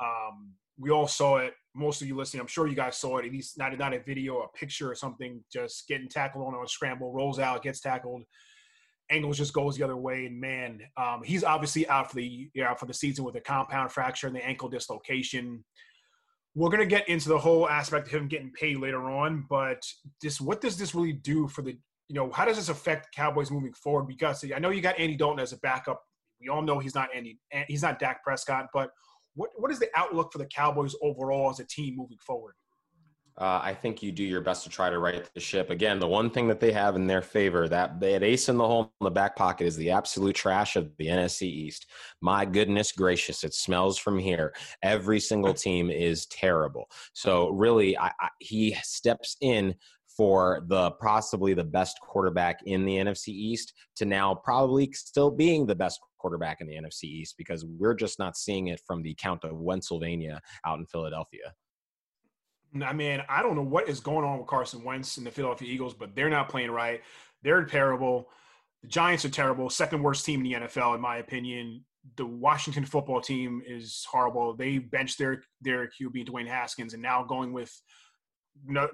[0.00, 1.54] Um, we all saw it.
[1.74, 3.26] Most of you listening, I'm sure you guys saw it.
[3.26, 5.42] At least not not a video, a picture or something.
[5.52, 8.22] Just getting tackled on a scramble, rolls out, gets tackled.
[9.10, 12.78] Angles just goes the other way, and man, um, he's obviously out for the out
[12.78, 15.64] for the season with a compound fracture and the ankle dislocation.
[16.54, 19.82] We're gonna get into the whole aspect of him getting paid later on, but
[20.20, 21.76] this what does this really do for the
[22.08, 24.06] you know how does this affect Cowboys moving forward?
[24.06, 26.02] Because I know you got Andy Dalton as a backup.
[26.40, 28.90] We all know he's not Andy, he's not Dak Prescott, but
[29.34, 32.54] what what is the outlook for the Cowboys overall as a team moving forward?
[33.38, 35.70] Uh, I think you do your best to try to right the ship.
[35.70, 38.66] Again, the one thing that they have in their favor, that that ace in the
[38.66, 41.86] hole in the back pocket, is the absolute trash of the NFC East.
[42.20, 44.52] My goodness gracious, it smells from here.
[44.82, 46.90] Every single team is terrible.
[47.14, 49.74] So really, I, I, he steps in
[50.16, 55.66] for the possibly the best quarterback in the NFC East to now probably still being
[55.66, 59.14] the best quarterback in the NFC East because we're just not seeing it from the
[59.20, 61.52] count of Pennsylvania out in Philadelphia.
[62.80, 65.70] I mean, I don't know what is going on with Carson Wentz and the Philadelphia
[65.70, 67.02] Eagles, but they're not playing right.
[67.42, 68.28] They're terrible.
[68.82, 69.68] The Giants are terrible.
[69.68, 71.84] Second worst team in the NFL, in my opinion.
[72.16, 74.56] The Washington football team is horrible.
[74.56, 77.72] They benched their their QB Dwayne Haskins, and now going with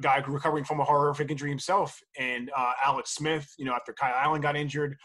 [0.00, 3.52] guy recovering from a horrific injury himself, and uh, Alex Smith.
[3.58, 4.96] You know, after Kyle Allen got injured,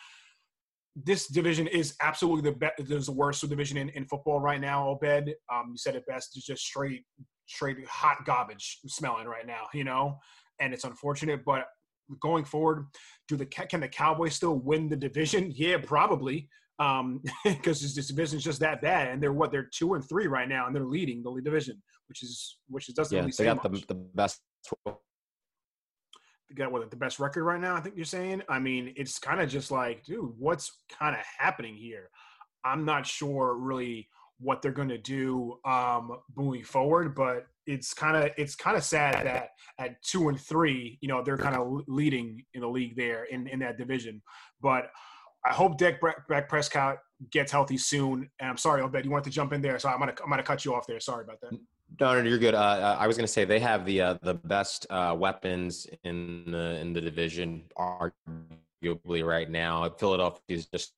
[0.96, 2.74] this division is absolutely the best.
[2.88, 4.90] There's the worst division in, in football right now.
[4.90, 6.36] Obed, um, you said it best.
[6.36, 7.04] It's just straight
[7.48, 10.18] straight hot garbage smelling right now, you know,
[10.60, 11.44] and it's unfortunate.
[11.46, 11.66] But
[12.22, 12.88] going forward,
[13.28, 15.52] do the can the Cowboys still win the division?
[15.56, 16.48] Yeah, probably,
[16.84, 20.28] um, because this division is just that bad, and they're what they're two and three
[20.28, 23.46] right now, and they're leading the division, which is which is doesn't yeah, really they
[23.46, 24.42] got the, the best.
[26.50, 27.76] They got what the best record right now.
[27.76, 28.44] I think you're saying.
[28.50, 32.10] I mean, it's kind of just like, dude, what's kind of happening here?
[32.66, 34.08] I'm not sure really
[34.40, 37.16] what they're going to do um, moving forward.
[37.16, 41.24] But it's kind of it's kind of sad that at two and three, you know,
[41.24, 44.22] they're kind of leading in the league there in in that division.
[44.62, 44.90] But
[45.46, 46.00] I hope Dak,
[46.48, 47.00] Prescott
[47.32, 48.30] gets healthy soon.
[48.40, 50.44] And I'm sorry, Obed, you wanted to jump in there, so I'm gonna I'm gonna
[50.44, 51.00] cut you off there.
[51.00, 51.52] Sorry about that.
[52.00, 52.56] No, no, you're good.
[52.56, 55.88] Uh, uh I was going to say they have the uh, the best uh, weapons
[56.04, 59.90] in the in the division, arguably right now.
[59.90, 60.94] Philadelphia is just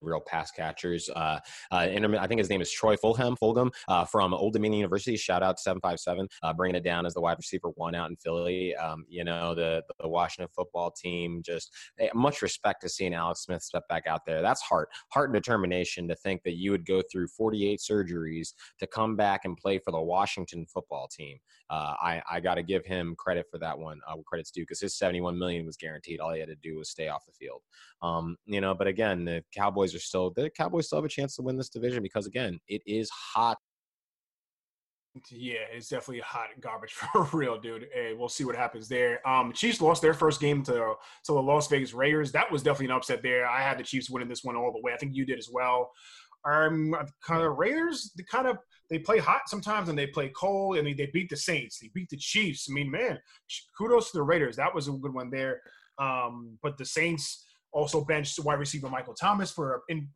[0.00, 1.08] real pass catchers.
[1.10, 1.38] Uh,
[1.70, 5.16] uh, I think his name is Troy Fulham, Fulgham uh, from Old Dominion University.
[5.16, 8.74] Shout out 757, uh, bringing it down as the wide receiver one out in Philly.
[8.76, 13.40] Um, you know, the, the Washington football team just eh, much respect to seeing Alex
[13.44, 14.42] Smith step back out there.
[14.42, 18.86] That's heart, heart and determination to think that you would go through 48 surgeries to
[18.86, 21.38] come back and play for the Washington football team.
[21.70, 24.00] Uh, I, I got to give him credit for that one.
[24.06, 26.18] Uh, credit's due because his 71 million was guaranteed.
[26.20, 27.62] All he had to do was stay off the field.
[28.02, 31.36] Um, you know, but again, the Cowboys are still the Cowboys still have a chance
[31.36, 33.58] to win this division because again, it is hot.
[35.30, 37.88] Yeah, it's definitely hot garbage for real, dude.
[37.92, 39.26] Hey, we'll see what happens there.
[39.28, 42.32] Um, Chiefs lost their first game to to the Las Vegas Raiders.
[42.32, 43.46] That was definitely an upset there.
[43.46, 44.92] I had the Chiefs winning this one all the way.
[44.92, 45.90] I think you did as well.
[46.44, 48.56] Um, kind of Raiders, they kind of
[48.88, 50.78] they play hot sometimes and they play cold.
[50.78, 52.66] I mean, they beat the Saints, they beat the Chiefs.
[52.70, 53.18] I mean, man,
[53.76, 54.56] kudos to the Raiders.
[54.56, 55.60] That was a good one there.
[55.98, 60.08] Um, but the Saints also benched wide receiver Michael Thomas for in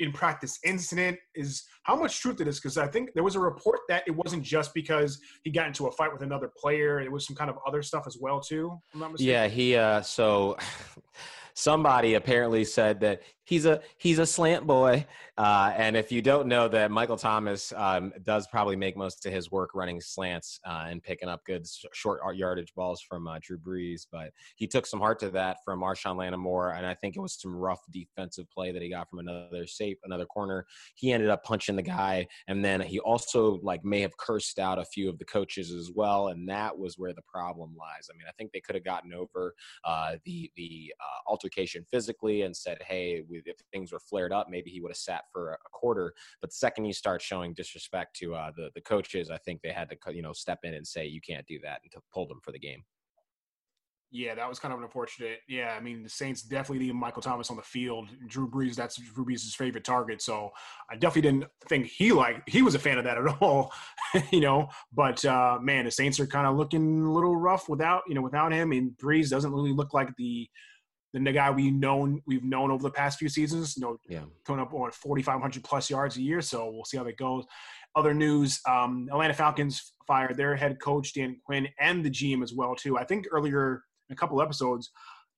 [0.00, 1.18] in practice incident.
[1.34, 2.58] Is how much truth it is?
[2.58, 5.86] Because I think there was a report that it wasn't just because he got into
[5.86, 7.00] a fight with another player.
[7.00, 8.78] It was some kind of other stuff as well too.
[9.18, 9.76] Yeah, he.
[9.76, 10.56] Uh, so
[11.54, 15.06] somebody apparently said that he's a he's a slant boy.
[15.36, 19.32] Uh, and if you don't know that Michael Thomas um, does probably make most of
[19.32, 23.58] his work running slants uh, and picking up good short yardage balls from uh, Drew
[23.58, 27.20] Brees, but he took some heart to that from Marshon Lattimore, and I think it
[27.20, 30.66] was some rough defensive play that he got from another safe, another corner.
[30.94, 34.78] He ended up punching the guy, and then he also like may have cursed out
[34.78, 38.08] a few of the coaches as well, and that was where the problem lies.
[38.08, 39.54] I mean, I think they could have gotten over
[39.84, 44.70] uh, the the uh, altercation physically and said, "Hey, if things were flared up, maybe
[44.70, 46.14] he would have sat for a quarter.
[46.40, 49.70] But the second you start showing disrespect to uh, the the coaches, I think they
[49.70, 52.26] had to you know step in and say you can't do that and to pull
[52.26, 52.84] them for the game.
[54.16, 55.40] Yeah, that was kind of unfortunate.
[55.48, 58.08] Yeah, I mean the Saints definitely need Michael Thomas on the field.
[58.28, 60.22] Drew Brees, that's Drew Brees' favorite target.
[60.22, 60.52] So
[60.88, 63.72] I definitely didn't think he like he was a fan of that at all,
[64.30, 64.68] you know.
[64.92, 68.22] But uh, man, the Saints are kind of looking a little rough without you know
[68.22, 68.70] without him.
[68.70, 70.48] And Brees doesn't really look like the
[71.22, 73.76] the guy we known we've known over the past few seasons.
[73.76, 74.24] You know, yeah.
[74.44, 76.40] coming up on 4,500 plus yards a year.
[76.40, 77.44] So we'll see how that goes.
[77.94, 82.52] Other news: um, Atlanta Falcons fired their head coach Dan Quinn and the GM as
[82.52, 82.98] well too.
[82.98, 84.90] I think earlier a couple episodes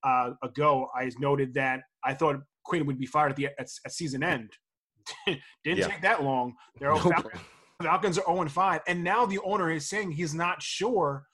[0.02, 3.92] uh, ago, I noted that I thought Quinn would be fired at the at, at
[3.92, 4.50] season end.
[5.26, 5.88] Didn't yeah.
[5.88, 6.54] take that long.
[6.80, 7.02] They're nope.
[7.02, 7.40] Falcons,
[7.82, 11.26] Falcons are 0 5, and now the owner is saying he's not sure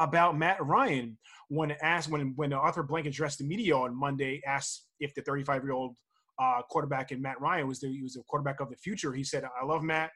[0.00, 1.16] about Matt Ryan
[1.48, 5.62] when asked when when Arthur Blank addressed the media on Monday, asked if the 35
[5.64, 5.96] year old
[6.40, 9.12] uh, quarterback and Matt Ryan was the he was the quarterback of the future.
[9.12, 10.10] He said, "I love Matt,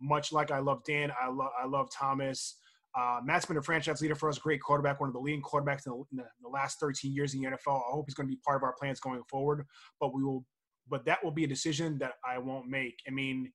[0.00, 1.10] much like I love Dan.
[1.20, 2.58] I love I love Thomas.
[2.98, 5.86] Uh, Matt's been a franchise leader for us, great quarterback, one of the leading quarterbacks
[5.86, 7.78] in the, in the last 13 years in the NFL.
[7.78, 9.64] I hope he's going to be part of our plans going forward.
[9.98, 10.44] But we will,
[10.90, 12.96] but that will be a decision that I won't make.
[13.06, 13.52] I mean."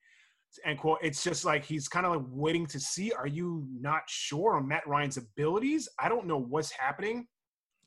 [0.65, 4.01] And quote it's just like he's kind of like waiting to see are you not
[4.07, 5.87] sure on matt ryan's abilities?
[5.99, 7.27] I don't know what's happening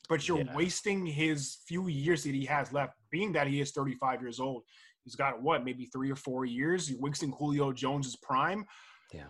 [0.08, 0.54] but you're yeah.
[0.56, 2.94] wasting his few years that he has left.
[3.12, 4.64] Being that he is 35 years old
[5.04, 8.66] he's got what maybe three or four years you're wasting julio jones's prime.
[9.12, 9.24] Yeah.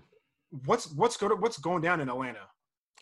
[0.65, 2.41] What's what's going what's going down in atlanta?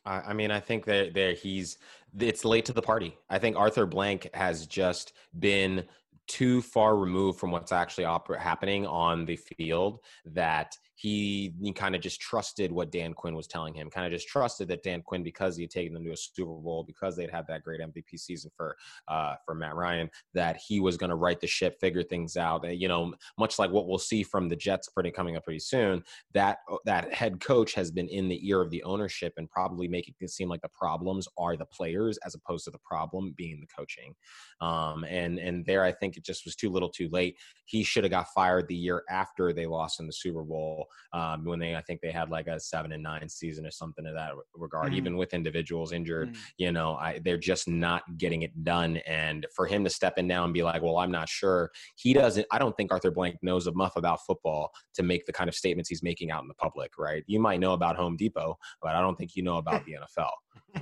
[0.04, 1.76] I mean, I think that there he's
[2.18, 3.18] it's late to the party.
[3.28, 5.84] I think Arthur Blank has just been
[6.28, 8.04] too far removed from what's actually
[8.38, 13.46] happening on the field that he, he kind of just trusted what Dan Quinn was
[13.46, 13.88] telling him.
[13.88, 16.50] Kind of just trusted that Dan Quinn, because he had taken them to a Super
[16.50, 20.80] Bowl, because they'd had that great MVP season for uh, for Matt Ryan, that he
[20.80, 22.64] was going to right the ship, figure things out.
[22.64, 25.60] And, you know, much like what we'll see from the Jets pretty coming up pretty
[25.60, 26.02] soon.
[26.34, 29.86] That uh, that head coach has been in the ear of the ownership and probably
[29.86, 33.60] making it seem like the problems are the players as opposed to the problem being
[33.60, 34.14] the coaching.
[34.60, 37.36] Um, and and there, I think it just was too little, too late.
[37.66, 41.44] He should have got fired the year after they lost in the Super Bowl um,
[41.44, 44.14] when they I think they had like a seven and nine season or something in
[44.14, 44.92] that regard.
[44.92, 44.96] Mm.
[44.96, 46.38] Even with individuals injured, mm.
[46.58, 48.98] you know, I, they're just not getting it done.
[48.98, 52.12] And for him to step in now and be like, "Well, I'm not sure," he
[52.12, 52.46] doesn't.
[52.50, 55.88] I don't think Arthur Blank knows enough about football to make the kind of statements
[55.88, 56.92] he's making out in the public.
[56.98, 57.24] Right?
[57.26, 60.30] You might know about Home Depot, but I don't think you know about the NFL.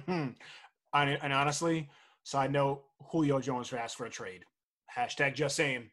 [0.92, 1.88] and honestly,
[2.24, 4.44] side note: Julio Jones asked for a trade.
[4.96, 5.90] Hashtag just saying.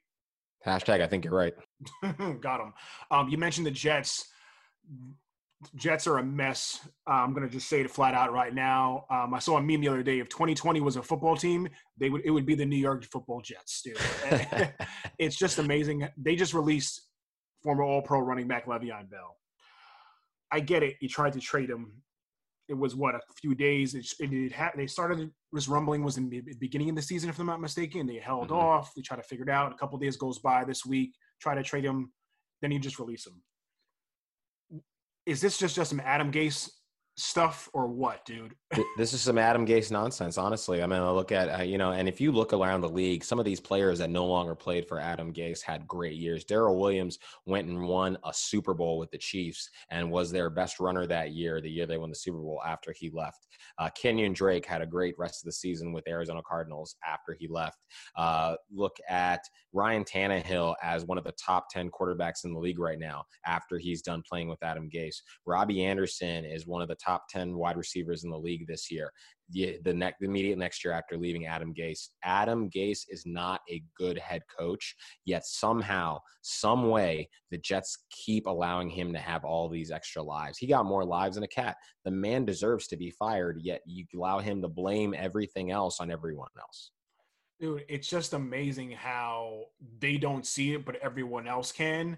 [0.65, 1.53] Hashtag I think you're right.
[2.41, 2.73] Got him.
[3.11, 4.29] Um, you mentioned the Jets.
[5.75, 6.79] Jets are a mess.
[7.07, 9.05] Uh, I'm gonna just say it flat out right now.
[9.09, 10.19] Um, I saw a meme the other day.
[10.19, 11.67] If 2020 was a football team,
[11.97, 13.97] they would it would be the New York Football Jets, dude.
[15.19, 16.07] it's just amazing.
[16.17, 17.07] They just released
[17.63, 19.37] former All-Pro running back Le'Veon Bell.
[20.51, 20.97] I get it.
[21.01, 22.03] You tried to trade him.
[22.69, 23.95] It was what a few days.
[23.95, 27.29] It, it, it had, they started this rumbling was in the beginning of the season,
[27.29, 28.05] if I'm not mistaken.
[28.05, 28.55] They held mm-hmm.
[28.55, 28.93] off.
[28.95, 29.71] They tried to figure it out.
[29.71, 31.15] A couple days goes by this week.
[31.43, 32.13] Try to trade him.
[32.61, 33.43] Then you just release him
[35.25, 36.69] is this just just some Adam Gase
[37.15, 38.55] stuff or what, dude?
[38.97, 40.81] this is some Adam Gase nonsense, honestly.
[40.81, 43.23] I mean, I look at, uh, you know, and if you look around the league,
[43.23, 46.43] some of these players that no longer played for Adam Gase had great years.
[46.43, 50.79] Daryl Williams went and won a Super Bowl with the Chiefs and was their best
[50.79, 53.47] runner that year, the year they won the Super Bowl after he left.
[53.77, 57.47] Uh, Kenyon Drake had a great rest of the season with Arizona Cardinals after he
[57.47, 57.79] left.
[58.15, 59.41] Uh, look at
[59.71, 63.77] Ryan Tannehill as one of the top 10 quarterbacks in the league right now after
[63.77, 65.17] he's done playing with Adam Gase.
[65.45, 69.11] Robbie Anderson is one of the top 10 wide receivers in the league this year.
[69.49, 72.09] The, the, next, the immediate next year after leaving Adam Gase.
[72.23, 74.95] Adam Gase is not a good head coach,
[75.25, 80.57] yet somehow, some way, the Jets keep allowing him to have all these extra lives.
[80.57, 81.75] He got more lives than a cat.
[82.05, 86.09] The man deserves to be fired, yet you allow him to blame everything else on
[86.09, 86.91] everyone else.
[87.59, 89.65] Dude, it's just amazing how
[89.99, 92.17] they don't see it, but everyone else can.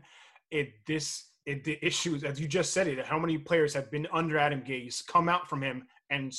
[0.49, 4.07] It this it, the issues, as you just said it, how many players have been
[4.11, 6.33] under Adam Gase, come out from him, and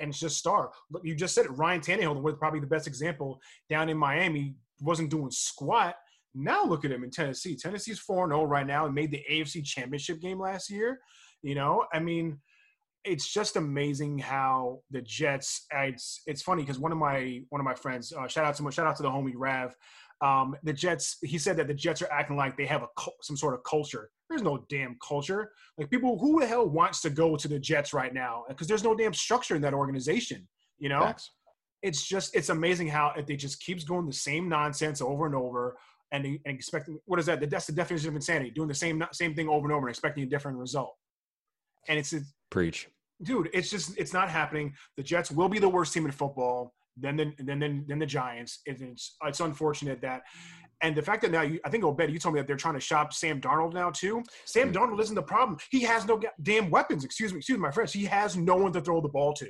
[0.00, 0.70] and just star.
[0.90, 1.50] Look, you just said it.
[1.50, 4.54] Ryan Tannehill was probably the best example down in Miami.
[4.80, 5.96] Wasn't doing squat.
[6.34, 7.56] Now look at him in Tennessee.
[7.56, 10.98] Tennessee's 4 0 right now and made the AFC championship game last year.
[11.42, 12.38] You know, I mean,
[13.04, 15.66] it's just amazing how the Jets.
[15.72, 18.70] It's it's funny because one of my one of my friends, uh, shout out to
[18.70, 19.74] shout out to the homie Rav.
[20.22, 21.18] Um, the Jets.
[21.22, 22.88] He said that the Jets are acting like they have a
[23.22, 24.08] some sort of culture.
[24.28, 25.50] There's no damn culture.
[25.76, 28.44] Like people, who the hell wants to go to the Jets right now?
[28.48, 30.46] Because there's no damn structure in that organization.
[30.78, 31.32] You know, Facts.
[31.82, 35.76] it's just it's amazing how they just keeps going the same nonsense over and over,
[36.12, 37.50] and, and expecting what is that?
[37.50, 40.22] That's the definition of insanity: doing the same same thing over and over and expecting
[40.22, 40.94] a different result.
[41.88, 42.88] And it's a, preach,
[43.22, 43.50] dude.
[43.52, 44.74] It's just it's not happening.
[44.96, 46.74] The Jets will be the worst team in football.
[46.96, 48.60] Then the, then then then the Giants.
[48.66, 50.22] It's it's unfortunate that
[50.82, 52.74] and the fact that now, you, I think Obed, you told me that they're trying
[52.74, 54.22] to shop Sam Darnold now too.
[54.44, 54.76] Sam mm-hmm.
[54.76, 55.56] Darnold isn't the problem.
[55.70, 57.04] He has no damn weapons.
[57.04, 57.92] Excuse me, excuse me, my friends.
[57.92, 59.48] He has no one to throw the ball to.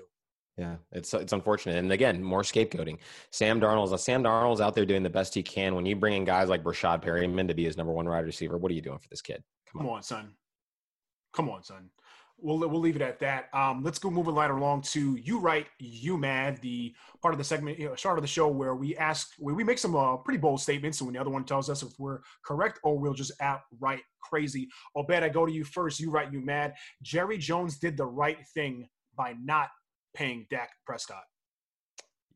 [0.58, 2.98] Yeah, it's it's unfortunate, and again, more scapegoating.
[3.30, 5.74] Sam Darnold's Sam Darnold's out there doing the best he can.
[5.74, 8.58] When you bring in guys like Breshad Perriman to be his number one wide receiver,
[8.58, 9.42] what are you doing for this kid?
[9.72, 9.96] Come, Come on.
[9.96, 10.34] on, son.
[11.32, 11.88] Come on, son
[12.42, 13.48] we'll we'll leave it at that.
[13.54, 17.44] Um, let's go moving right along to you right, you mad, the part of the
[17.44, 20.16] segment, you know, start of the show where we ask, where we make some uh,
[20.16, 23.14] pretty bold statements, and when the other one tells us if we're correct or we'll
[23.14, 24.68] just outright crazy.
[24.96, 26.00] Obed, I go to you first.
[26.00, 26.74] You right, you mad.
[27.02, 29.68] Jerry Jones did the right thing by not
[30.14, 31.22] paying Dak Prescott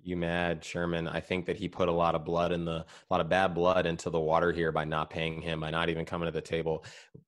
[0.07, 1.09] you mad, Sherman.
[1.09, 3.55] I think that he put a lot of blood in the, a lot of bad
[3.55, 6.41] blood into the water here by not paying him, by not even coming to the
[6.41, 6.85] table.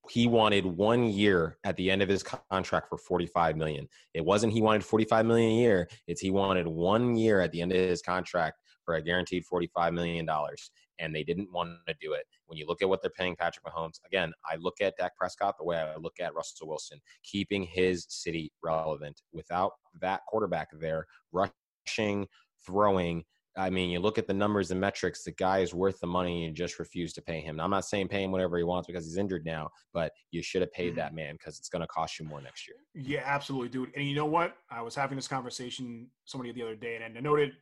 [0.09, 3.89] He wanted one year at the end of his contract for 45 million.
[4.15, 5.89] It wasn't he wanted 45 million a year.
[6.07, 9.93] It's he wanted one year at the end of his contract for a guaranteed 45
[9.93, 10.71] million dollars.
[11.01, 12.27] And they didn't want to do it.
[12.47, 15.57] When you look at what they're paying Patrick Mahomes, again, I look at Dak Prescott
[15.59, 19.21] the way I look at Russell Wilson, keeping his city relevant.
[19.33, 22.27] Without that quarterback there, rushing,
[22.67, 23.25] throwing.
[23.57, 26.45] I mean, you look at the numbers and metrics, the guy is worth the money
[26.45, 27.57] and just refuse to pay him.
[27.57, 30.43] Now, I'm not saying pay him whatever he wants because he's injured now, but you
[30.43, 30.99] should have paid mm-hmm.
[30.99, 32.77] that man because it's going to cost you more next year.
[32.95, 33.91] Yeah, absolutely, dude.
[33.97, 34.57] And you know what?
[34.71, 37.53] I was having this conversation somebody the other day, and I noted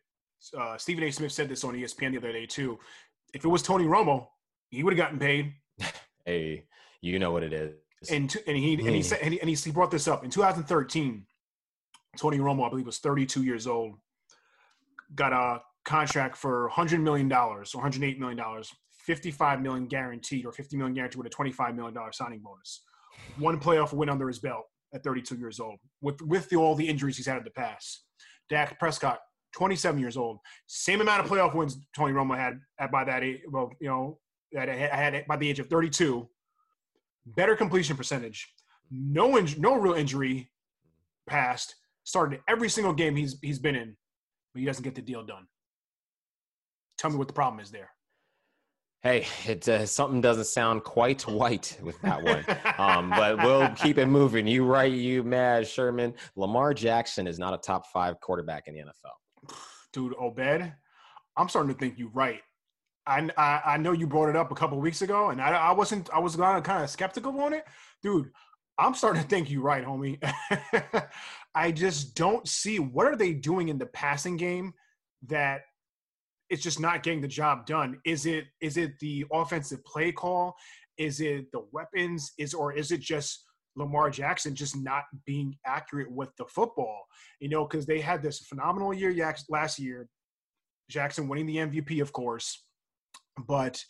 [0.57, 1.11] uh, Stephen A.
[1.11, 2.79] Smith said this on ESPN the other day too.
[3.33, 4.27] If it was Tony Romo,
[4.71, 5.55] he would have gotten paid.
[6.25, 6.65] hey,
[7.01, 7.75] you know what it is.
[8.11, 10.31] And to, and he and he said and he, and he brought this up in
[10.31, 11.27] 2013.
[12.17, 13.95] Tony Romo, I believe, was 32 years old
[15.15, 18.41] got a contract for $100 million or $108 million,
[18.91, 22.83] 55 million guaranteed or 50 million guaranteed with a $25 million signing bonus.
[23.39, 26.87] One playoff win under his belt at 32 years old with, with the, all the
[26.87, 28.05] injuries he's had in the past.
[28.49, 29.19] Dak Prescott,
[29.55, 33.41] 27 years old, same amount of playoff wins Tony Romo had at, by that age,
[33.51, 34.19] well, you know,
[34.53, 36.29] that I had by the age of 32.
[37.27, 38.49] Better completion percentage,
[38.91, 40.51] no no real injury
[41.27, 41.75] past.
[42.05, 43.97] Started every single game he's he's been in
[44.57, 45.47] but he doesn't get the deal done.
[46.97, 47.91] Tell me what the problem is there.
[49.03, 52.43] Hey, it uh, something doesn't sound quite white with that one,
[52.79, 54.47] um, but we'll keep it moving.
[54.47, 56.15] You right, you mad, Sherman.
[56.37, 59.53] Lamar Jackson is not a top five quarterback in the NFL.
[59.93, 60.73] Dude, Obed,
[61.37, 62.41] I'm starting to think you're right.
[63.07, 65.73] I, I, I know you brought it up a couple weeks ago, and I, I
[65.73, 67.67] wasn't I was kind of skeptical on it,
[68.03, 68.31] dude.
[68.79, 70.19] I'm starting to think you're right, homie.
[71.57, 74.75] I just don't see what are they doing in the passing game
[75.29, 75.63] that
[76.51, 77.99] it's just not getting the job done.
[78.05, 80.55] Is it is it the offensive play call?
[80.99, 82.33] Is it the weapons?
[82.39, 83.45] Is or is it just
[83.75, 87.07] Lamar Jackson just not being accurate with the football?
[87.41, 89.15] You know, because they had this phenomenal year
[89.49, 90.09] last year.
[90.89, 92.65] Jackson winning the MVP, of course,
[93.49, 93.83] but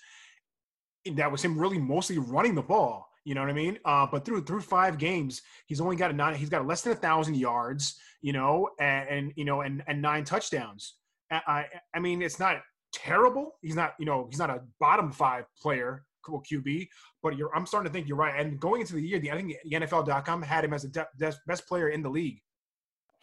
[1.15, 3.06] that was him really mostly running the ball.
[3.27, 3.77] You know what I mean?
[3.85, 6.37] Uh, but through through five games, he's only got a nine.
[6.37, 7.99] He's got less than a thousand yards.
[8.23, 10.95] You know, and, and you know, and and nine touchdowns.
[11.29, 12.63] I I mean, it's not
[12.93, 13.57] terrible.
[13.63, 16.87] He's not you know he's not a bottom five player QB,
[17.21, 18.41] but you're I'm starting to think you're right.
[18.41, 21.09] And going into the year, the I think the NFL.com had him as the de-
[21.19, 22.41] de- best player in the league.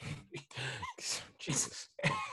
[1.39, 1.87] Jesus.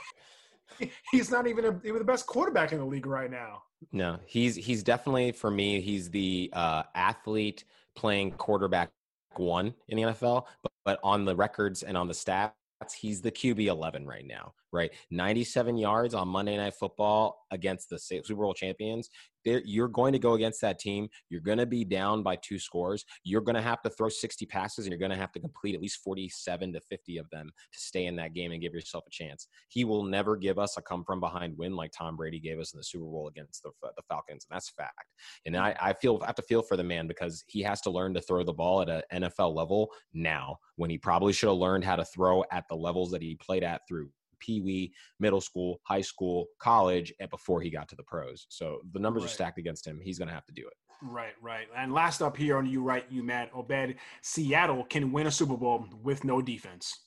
[1.11, 3.63] he's not even a, even the best quarterback in the league right now.
[3.91, 5.81] No, he's he's definitely for me.
[5.81, 7.63] He's the uh, athlete
[7.95, 8.91] playing quarterback
[9.37, 12.51] one in the NFL, but, but on the records and on the stats,
[12.99, 14.91] he's the QB 11 right now, right?
[15.09, 19.09] 97 yards on Monday Night Football against the Super Bowl champions
[19.43, 21.09] you're going to go against that team.
[21.29, 23.05] You're going to be down by two scores.
[23.23, 25.75] You're going to have to throw 60 passes and you're going to have to complete
[25.75, 29.03] at least 47 to 50 of them to stay in that game and give yourself
[29.07, 29.47] a chance.
[29.69, 32.73] He will never give us a come from behind win like Tom Brady gave us
[32.73, 34.45] in the Super Bowl against the, the Falcons.
[34.49, 35.05] And that's fact.
[35.45, 37.89] And I, I feel I have to feel for the man because he has to
[37.89, 41.57] learn to throw the ball at an NFL level now when he probably should have
[41.57, 44.09] learned how to throw at the levels that he played at through
[44.41, 48.45] Pee Wee, middle school, high school, college, and before he got to the pros.
[48.49, 49.29] So the numbers right.
[49.31, 49.99] are stacked against him.
[50.01, 50.73] He's going to have to do it.
[51.01, 51.67] Right, right.
[51.75, 55.57] And last up here on you, right, you Matt Obed, Seattle can win a Super
[55.57, 57.05] Bowl with no defense.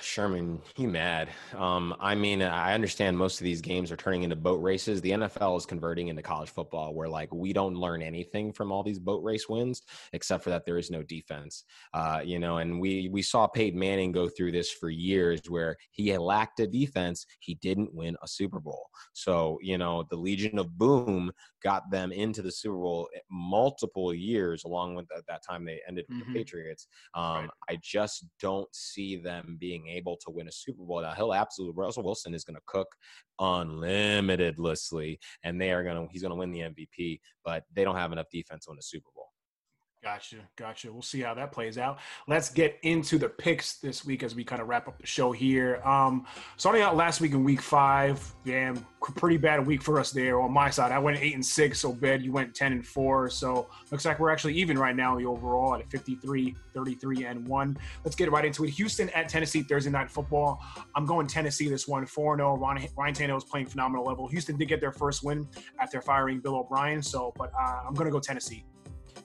[0.00, 1.28] Sherman, you mad?
[1.54, 5.00] Um, I mean, I understand most of these games are turning into boat races.
[5.00, 8.82] The NFL is converting into college football, where like we don't learn anything from all
[8.82, 11.64] these boat race wins, except for that there is no defense.
[11.92, 15.76] Uh, you know, and we we saw Peyton Manning go through this for years, where
[15.90, 18.86] he lacked a defense, he didn't win a Super Bowl.
[19.12, 24.64] So you know, the Legion of Boom got them into the Super Bowl multiple years,
[24.64, 26.32] along with at that time they ended with mm-hmm.
[26.32, 26.88] the Patriots.
[27.14, 27.50] Um, right.
[27.70, 31.02] I just don't see them being able to win a Super Bowl.
[31.02, 32.88] Now he'll absolutely Russell Wilson is going to cook
[33.40, 37.96] unlimitedlessly, and they are going to he's going to win the MVP, but they don't
[37.96, 39.15] have enough defense to win a Super Bowl.
[40.02, 40.92] Gotcha, gotcha.
[40.92, 41.98] We'll see how that plays out.
[42.28, 45.32] Let's get into the picks this week as we kind of wrap up the show
[45.32, 45.80] here.
[45.84, 46.26] Um,
[46.56, 50.52] starting out last week in week five, damn, pretty bad week for us there on
[50.52, 50.92] my side.
[50.92, 53.28] I went eight and six, so bad you went 10 and four.
[53.30, 57.48] So looks like we're actually even right now in the overall at 53, 33 and
[57.48, 57.76] one.
[58.04, 58.70] Let's get right into it.
[58.70, 60.62] Houston at Tennessee Thursday night football.
[60.94, 62.56] I'm going Tennessee this one, 4 0.
[62.58, 64.28] Ryan, Ryan Tannehill is playing phenomenal level.
[64.28, 65.48] Houston did get their first win
[65.80, 68.64] after firing Bill O'Brien, so but uh, I'm going to go Tennessee.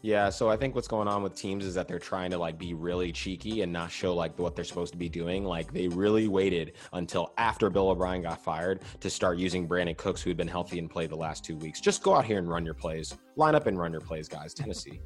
[0.01, 2.57] Yeah, so I think what's going on with teams is that they're trying to like
[2.57, 5.45] be really cheeky and not show like what they're supposed to be doing.
[5.45, 10.21] Like they really waited until after Bill O'Brien got fired to start using Brandin Cooks,
[10.21, 11.79] who had been healthy and played the last two weeks.
[11.79, 13.15] Just go out here and run your plays.
[13.35, 14.53] Line up and run your plays, guys.
[14.53, 15.01] Tennessee.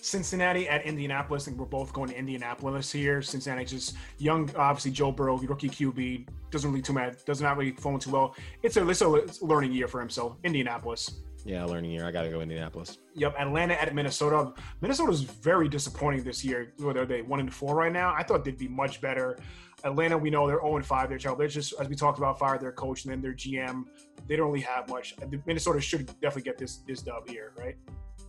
[0.00, 1.44] Cincinnati at Indianapolis.
[1.44, 3.22] I think we're both going to Indianapolis here.
[3.22, 7.72] Cincinnati just young, obviously Joe Burrow, rookie QB, doesn't really too mad, does not really
[7.72, 8.34] phone too well.
[8.62, 10.10] It's a, it's a learning year for him.
[10.10, 11.20] So Indianapolis.
[11.48, 12.04] Yeah, learning year.
[12.04, 12.98] I got to go Indianapolis.
[13.14, 14.52] Yep, Atlanta at Minnesota.
[14.82, 16.74] Minnesota's very disappointing this year.
[16.76, 19.38] Whether they one and four right now, I thought they'd be much better.
[19.82, 21.08] Atlanta, we know they're 0 and 5.
[21.08, 23.84] They're They're just, as we talked about, fired their coach and then their GM.
[24.26, 25.14] They don't really have much.
[25.46, 27.76] Minnesota should definitely get this this dub here, right?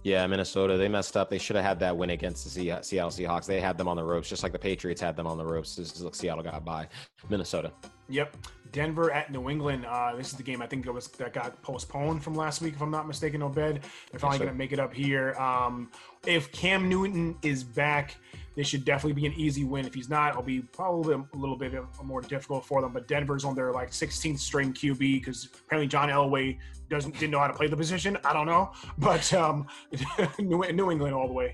[0.04, 1.30] Yeah, Minnesota, they messed up.
[1.30, 2.50] They should have had that win against the
[2.82, 3.46] Seattle Seahawks.
[3.46, 5.76] They had them on the ropes, just like the Patriots had them on the ropes.
[5.76, 6.88] This is Seattle got by.
[7.30, 7.74] Minnesota.
[8.08, 8.38] Yep.
[8.72, 9.86] Denver at New England.
[9.86, 12.74] Uh, this is the game I think it was that got postponed from last week,
[12.76, 13.42] if I'm not mistaken.
[13.42, 15.34] Obed, they're finally yes, going to make it up here.
[15.36, 15.92] Um,
[16.26, 18.16] if Cam Newton is back,
[18.56, 19.86] this should definitely be an easy win.
[19.86, 22.92] If he's not, it'll be probably a little bit more difficult for them.
[22.92, 26.58] But Denver's on their like 16th string QB because apparently John Elway
[26.90, 28.18] doesn't didn't know how to play the position.
[28.24, 29.68] I don't know, but um,
[30.40, 31.54] New, New England all the way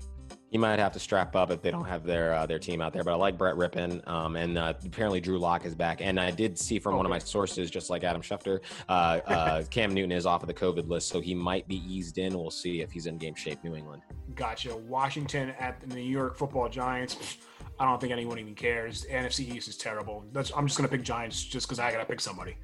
[0.50, 2.92] he might have to strap up if they don't have their uh, their team out
[2.92, 3.02] there.
[3.02, 6.00] But I like Brett Rypien, um, and uh, apparently Drew Lock is back.
[6.00, 6.98] And I did see from okay.
[6.98, 8.92] one of my sources, just like Adam Schefter, uh,
[9.26, 12.34] uh Cam Newton is off of the COVID list, so he might be eased in.
[12.34, 13.62] We'll see if he's in game shape.
[13.64, 14.02] New England.
[14.34, 14.76] Gotcha.
[14.76, 17.38] Washington at the New York Football Giants.
[17.78, 19.04] I don't think anyone even cares.
[19.10, 20.24] NFC East is terrible.
[20.32, 22.56] That's, I'm just gonna pick Giants just because I gotta pick somebody.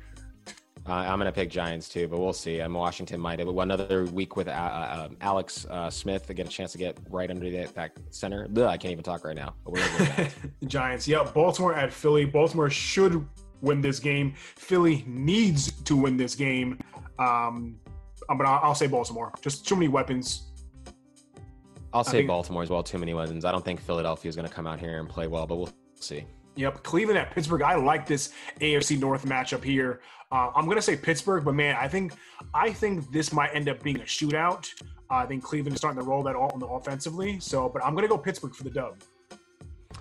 [0.84, 2.58] Uh, I'm going to pick Giants too, but we'll see.
[2.58, 6.48] I'm Washington might have another week with uh, uh, Alex uh, Smith to get a
[6.48, 8.48] chance to get right under that, that center.
[8.56, 9.54] Ugh, I can't even talk right now.
[10.66, 11.06] Giants.
[11.06, 12.24] Yeah, Baltimore at Philly.
[12.24, 13.24] Baltimore should
[13.60, 14.34] win this game.
[14.36, 16.78] Philly needs to win this game.
[17.20, 17.76] Um,
[18.26, 19.32] but I'll, I'll say Baltimore.
[19.40, 20.48] Just too many weapons.
[21.92, 22.82] I'll say Baltimore as well.
[22.82, 23.44] Too many weapons.
[23.44, 25.72] I don't think Philadelphia is going to come out here and play well, but we'll
[25.94, 26.24] see.
[26.56, 27.62] Yep, Cleveland at Pittsburgh.
[27.62, 30.00] I like this AFC North matchup here.
[30.30, 32.14] Uh, I'm gonna say Pittsburgh, but man, I think
[32.54, 34.70] I think this might end up being a shootout.
[35.10, 37.38] Uh, I think Cleveland is starting to roll that all on the offensively.
[37.40, 39.02] So, but I'm gonna go Pittsburgh for the dub.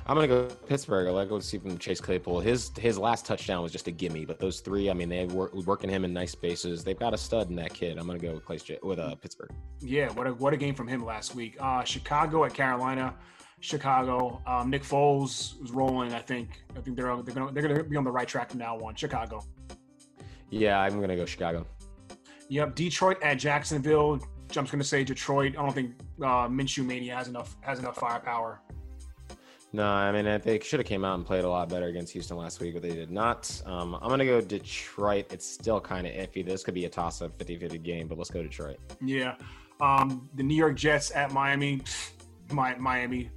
[0.08, 1.08] I'm gonna go Pittsburgh.
[1.08, 2.40] I like to see from Chase Claypool.
[2.40, 5.52] His his last touchdown was just a gimme, but those three, I mean, they were
[5.66, 6.84] working him in nice spaces.
[6.84, 7.98] They've got a stud in that kid.
[7.98, 9.52] I'm gonna go with Clay, with uh, Pittsburgh.
[9.80, 11.56] Yeah, what a what a game from him last week.
[11.60, 13.16] Uh, Chicago at Carolina.
[13.62, 14.42] Chicago.
[14.46, 16.14] Um, Nick Foles is rolling.
[16.14, 16.64] I think.
[16.76, 18.96] I think they're they're gonna they're gonna be on the right track from now on.
[18.96, 19.42] Chicago.
[20.50, 21.66] Yeah, I'm gonna go Chicago.
[22.50, 24.14] Yep, Detroit at Jacksonville.
[24.14, 25.56] I'm just gonna say Detroit.
[25.58, 28.62] I don't think uh, Minshew Mania has enough has enough firepower.
[29.74, 32.36] No, I mean they should have came out and played a lot better against Houston
[32.36, 33.62] last week, but they did not.
[33.66, 35.32] Um, I'm gonna go Detroit.
[35.32, 36.46] It's still kind of iffy.
[36.46, 38.80] This could be a toss-up, 50-50 game, but let's go Detroit.
[39.06, 39.36] Yeah,
[39.80, 41.82] um, the New York Jets at Miami.
[42.52, 43.30] My, Miami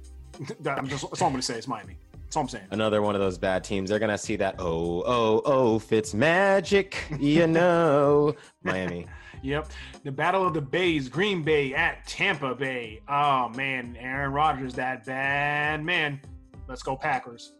[0.65, 1.57] I'm just, that's all I'm going to say.
[1.57, 1.97] It's Miami.
[2.23, 2.65] That's all I'm saying.
[2.71, 3.89] Another one of those bad teams.
[3.89, 8.35] They're going to see that, oh, oh, oh, Fitz magic, you know.
[8.63, 9.07] Miami.
[9.41, 9.67] Yep.
[10.03, 13.01] The Battle of the Bays, Green Bay at Tampa Bay.
[13.07, 13.95] Oh, man.
[13.99, 16.19] Aaron Rodgers, that bad man.
[16.67, 17.53] Let's go, Packers.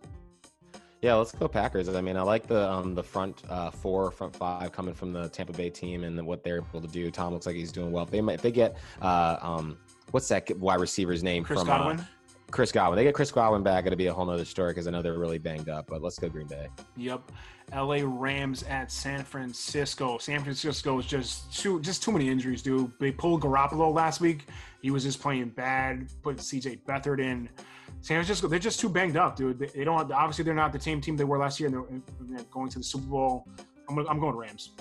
[1.01, 1.87] Yeah, let's go Packers.
[1.87, 5.29] I mean, I like the um, the front uh, four, front five coming from the
[5.29, 7.11] Tampa Bay team and what they're able to do.
[7.11, 8.05] Tom looks like he's doing well.
[8.05, 9.77] If they might, if they get uh, um,
[10.09, 11.99] what's that wide receiver's name Chris from Godwin?
[11.99, 12.05] Uh,
[12.51, 12.97] Chris Godwin.
[12.97, 13.85] They get Chris Godwin back.
[13.85, 15.87] It'll be a whole nother story because I know they're really banged up.
[15.87, 16.67] But let's go Green Bay.
[16.97, 17.31] Yep.
[17.73, 20.17] LA Rams at San Francisco.
[20.19, 22.91] San Francisco is just too just too many injuries, dude.
[22.99, 24.45] They pulled Garoppolo last week.
[24.81, 26.07] He was just playing bad.
[26.21, 27.49] Put CJ Beathard in.
[28.01, 29.57] San Francisco, they're just too banged up, dude.
[29.57, 32.69] They, don't obviously they're not the same team they were last year, and they're, going
[32.69, 33.47] to the Super Bowl.
[33.89, 34.71] I'm, I'm going Rams.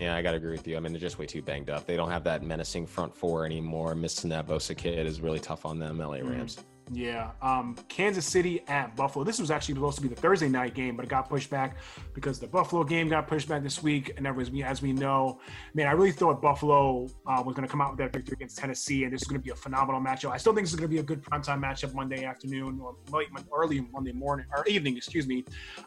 [0.00, 0.76] Yeah, I gotta agree with you.
[0.76, 1.86] I mean, they're just way too banged up.
[1.86, 3.94] They don't have that menacing front four anymore.
[3.94, 5.98] Missing that Bosa kid is really tough on them.
[5.98, 6.56] LA Rams.
[6.56, 6.73] Mm-hmm.
[6.92, 7.30] Yeah.
[7.40, 9.24] Um, Kansas City at Buffalo.
[9.24, 11.78] This was actually supposed to be the Thursday night game, but it got pushed back
[12.12, 14.12] because the Buffalo game got pushed back this week.
[14.16, 15.40] And as we, as we know,
[15.72, 18.58] man, I really thought Buffalo uh, was going to come out with that victory against
[18.58, 20.30] Tennessee, and this is going to be a phenomenal matchup.
[20.30, 22.96] I still think this is going to be a good primetime matchup Monday afternoon or
[23.10, 25.44] late, early Monday morning or evening, excuse me,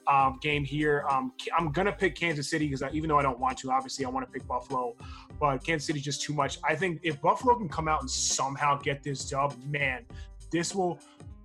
[0.07, 1.05] um, game here.
[1.09, 4.03] Um, I'm going to pick Kansas City because even though I don't want to, obviously
[4.03, 4.95] I want to pick Buffalo,
[5.39, 6.57] but Kansas City just too much.
[6.63, 10.03] I think if Buffalo can come out and somehow get this dub, man,
[10.51, 10.99] this will,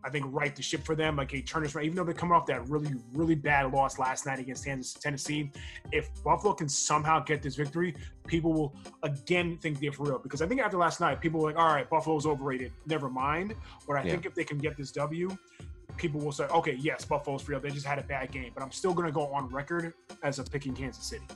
[0.04, 1.16] I think, right the ship for them.
[1.16, 3.98] Like a turn this around, even though they're coming off that really, really bad loss
[3.98, 5.50] last night against Tennessee.
[5.90, 7.94] If Buffalo can somehow get this victory,
[8.26, 10.18] people will again think they're for real.
[10.18, 12.72] Because I think after last night, people were like, all right, Buffalo's overrated.
[12.86, 13.54] Never mind.
[13.86, 14.12] But I yeah.
[14.12, 15.36] think if they can get this W,
[15.96, 17.60] people will say, okay, yes, Buffalo's for real.
[17.60, 18.52] They just had a bad game.
[18.54, 19.92] But I'm still going to go on record
[20.22, 21.26] as a picking Kansas City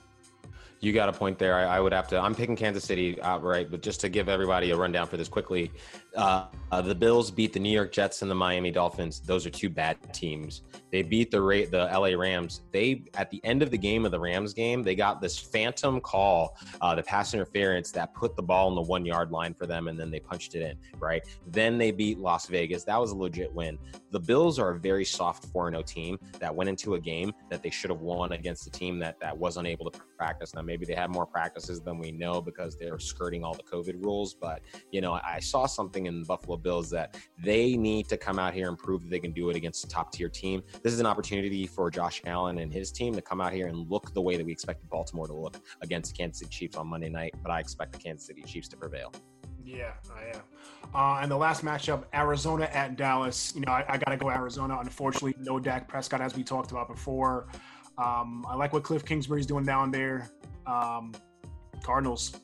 [0.81, 1.55] you got a point there.
[1.55, 2.19] I, I, would have to.
[2.19, 5.73] I'm picking Kansas City outright, but just to give everybody a rundown for this quickly,
[6.17, 9.21] uh, uh, the Bills beat the New York Jets and the Miami Dolphins.
[9.21, 10.62] Those are two bad teams.
[10.91, 11.39] They beat the
[11.71, 12.62] the LA Rams.
[12.73, 16.01] They at the end of the game of the Rams game, they got this phantom
[16.01, 19.67] call, uh, the pass interference that put the ball on the one yard line for
[19.67, 20.77] them, and then they punched it in.
[20.99, 21.23] Right.
[21.47, 22.85] Then they beat Las Vegas.
[22.85, 23.79] That was a legit win.
[24.11, 27.62] The Bills are a very soft 4 0 team that went into a game that
[27.62, 30.55] they should have won against a team that that was unable to practice.
[30.55, 34.03] Now maybe they had more practices than we know because they're skirting all the COVID
[34.03, 38.38] rules, but you know I saw something in Buffalo Bills that they need to come
[38.38, 40.62] out here and prove that they can do it against a top tier team.
[40.82, 43.88] This is an opportunity for Josh Allen and his team to come out here and
[43.90, 46.86] look the way that we expected Baltimore to look against the Kansas City Chiefs on
[46.86, 49.12] Monday night, but I expect the Kansas City Chiefs to prevail.
[49.64, 50.42] Yeah, I am.
[50.94, 53.52] Uh, and the last matchup, Arizona at Dallas.
[53.54, 54.78] You know, I, I got to go Arizona.
[54.80, 57.48] Unfortunately, no Dak Prescott, as we talked about before.
[57.98, 60.30] Um, I like what Cliff Kingsbury's doing down there.
[60.66, 61.12] Um,
[61.82, 62.40] Cardinals.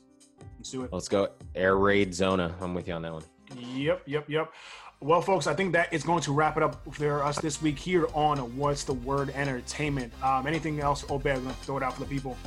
[0.57, 0.91] Let's do it.
[0.91, 2.55] Let's go air raid Zona.
[2.59, 3.23] I'm with you on that one.
[3.57, 4.53] Yep, yep, yep.
[4.99, 7.77] Well, folks, I think that is going to wrap it up for us this week
[7.77, 10.13] here on What's the Word Entertainment.
[10.23, 11.27] Um, anything else, Obed?
[11.27, 12.37] I'm going to throw it out for the people.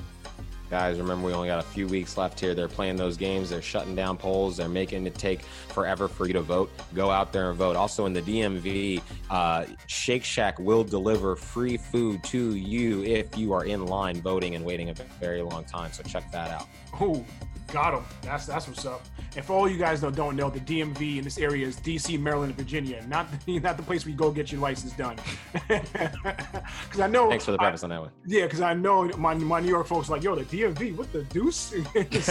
[0.68, 2.52] Guys, remember we only got a few weeks left here.
[2.52, 3.50] They're playing those games.
[3.50, 4.57] They're shutting down polls.
[4.57, 6.72] They're making it take forever for you to vote.
[6.92, 7.76] Go out there and vote.
[7.76, 9.00] Also in the DMV,
[9.30, 14.57] uh, Shake Shack will deliver free food to you if you are in line voting
[14.57, 15.92] and waiting a very long time.
[15.92, 16.66] So check that out.
[17.00, 17.24] Oh,
[17.72, 18.04] Got him.
[18.22, 19.02] That's that's what's up.
[19.34, 22.18] And for all you guys that don't know, the DMV in this area is DC,
[22.18, 23.04] Maryland, and Virginia.
[23.08, 25.16] Not the, not the place we go get your license done.
[26.86, 27.28] Because I know.
[27.28, 28.10] Thanks for the preface I, on that one.
[28.26, 31.22] Yeah, because I know my, my New York folks like, yo, the DMV, what the
[31.24, 31.72] deuce?
[31.94, 32.28] it's,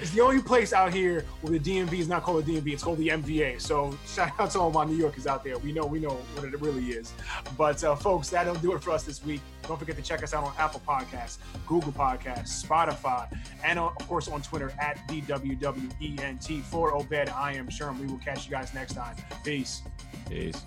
[0.00, 2.82] it's the only place out here where the DMV is not called the DMV; it's
[2.82, 3.60] called the MVA.
[3.60, 5.58] So shout out to all my New Yorkers out there.
[5.58, 7.12] We know we know what it really is.
[7.56, 9.40] But uh, folks, that'll do it for us this week.
[9.66, 13.26] Don't forget to check us out on Apple Podcasts, Google Podcasts, Spotify
[13.64, 17.28] and uh, of course on Twitter at D W W E N T For Obed,
[17.30, 17.98] I am Sherm.
[17.98, 19.16] We will catch you guys next time.
[19.44, 19.82] Peace.
[20.28, 20.62] Peace.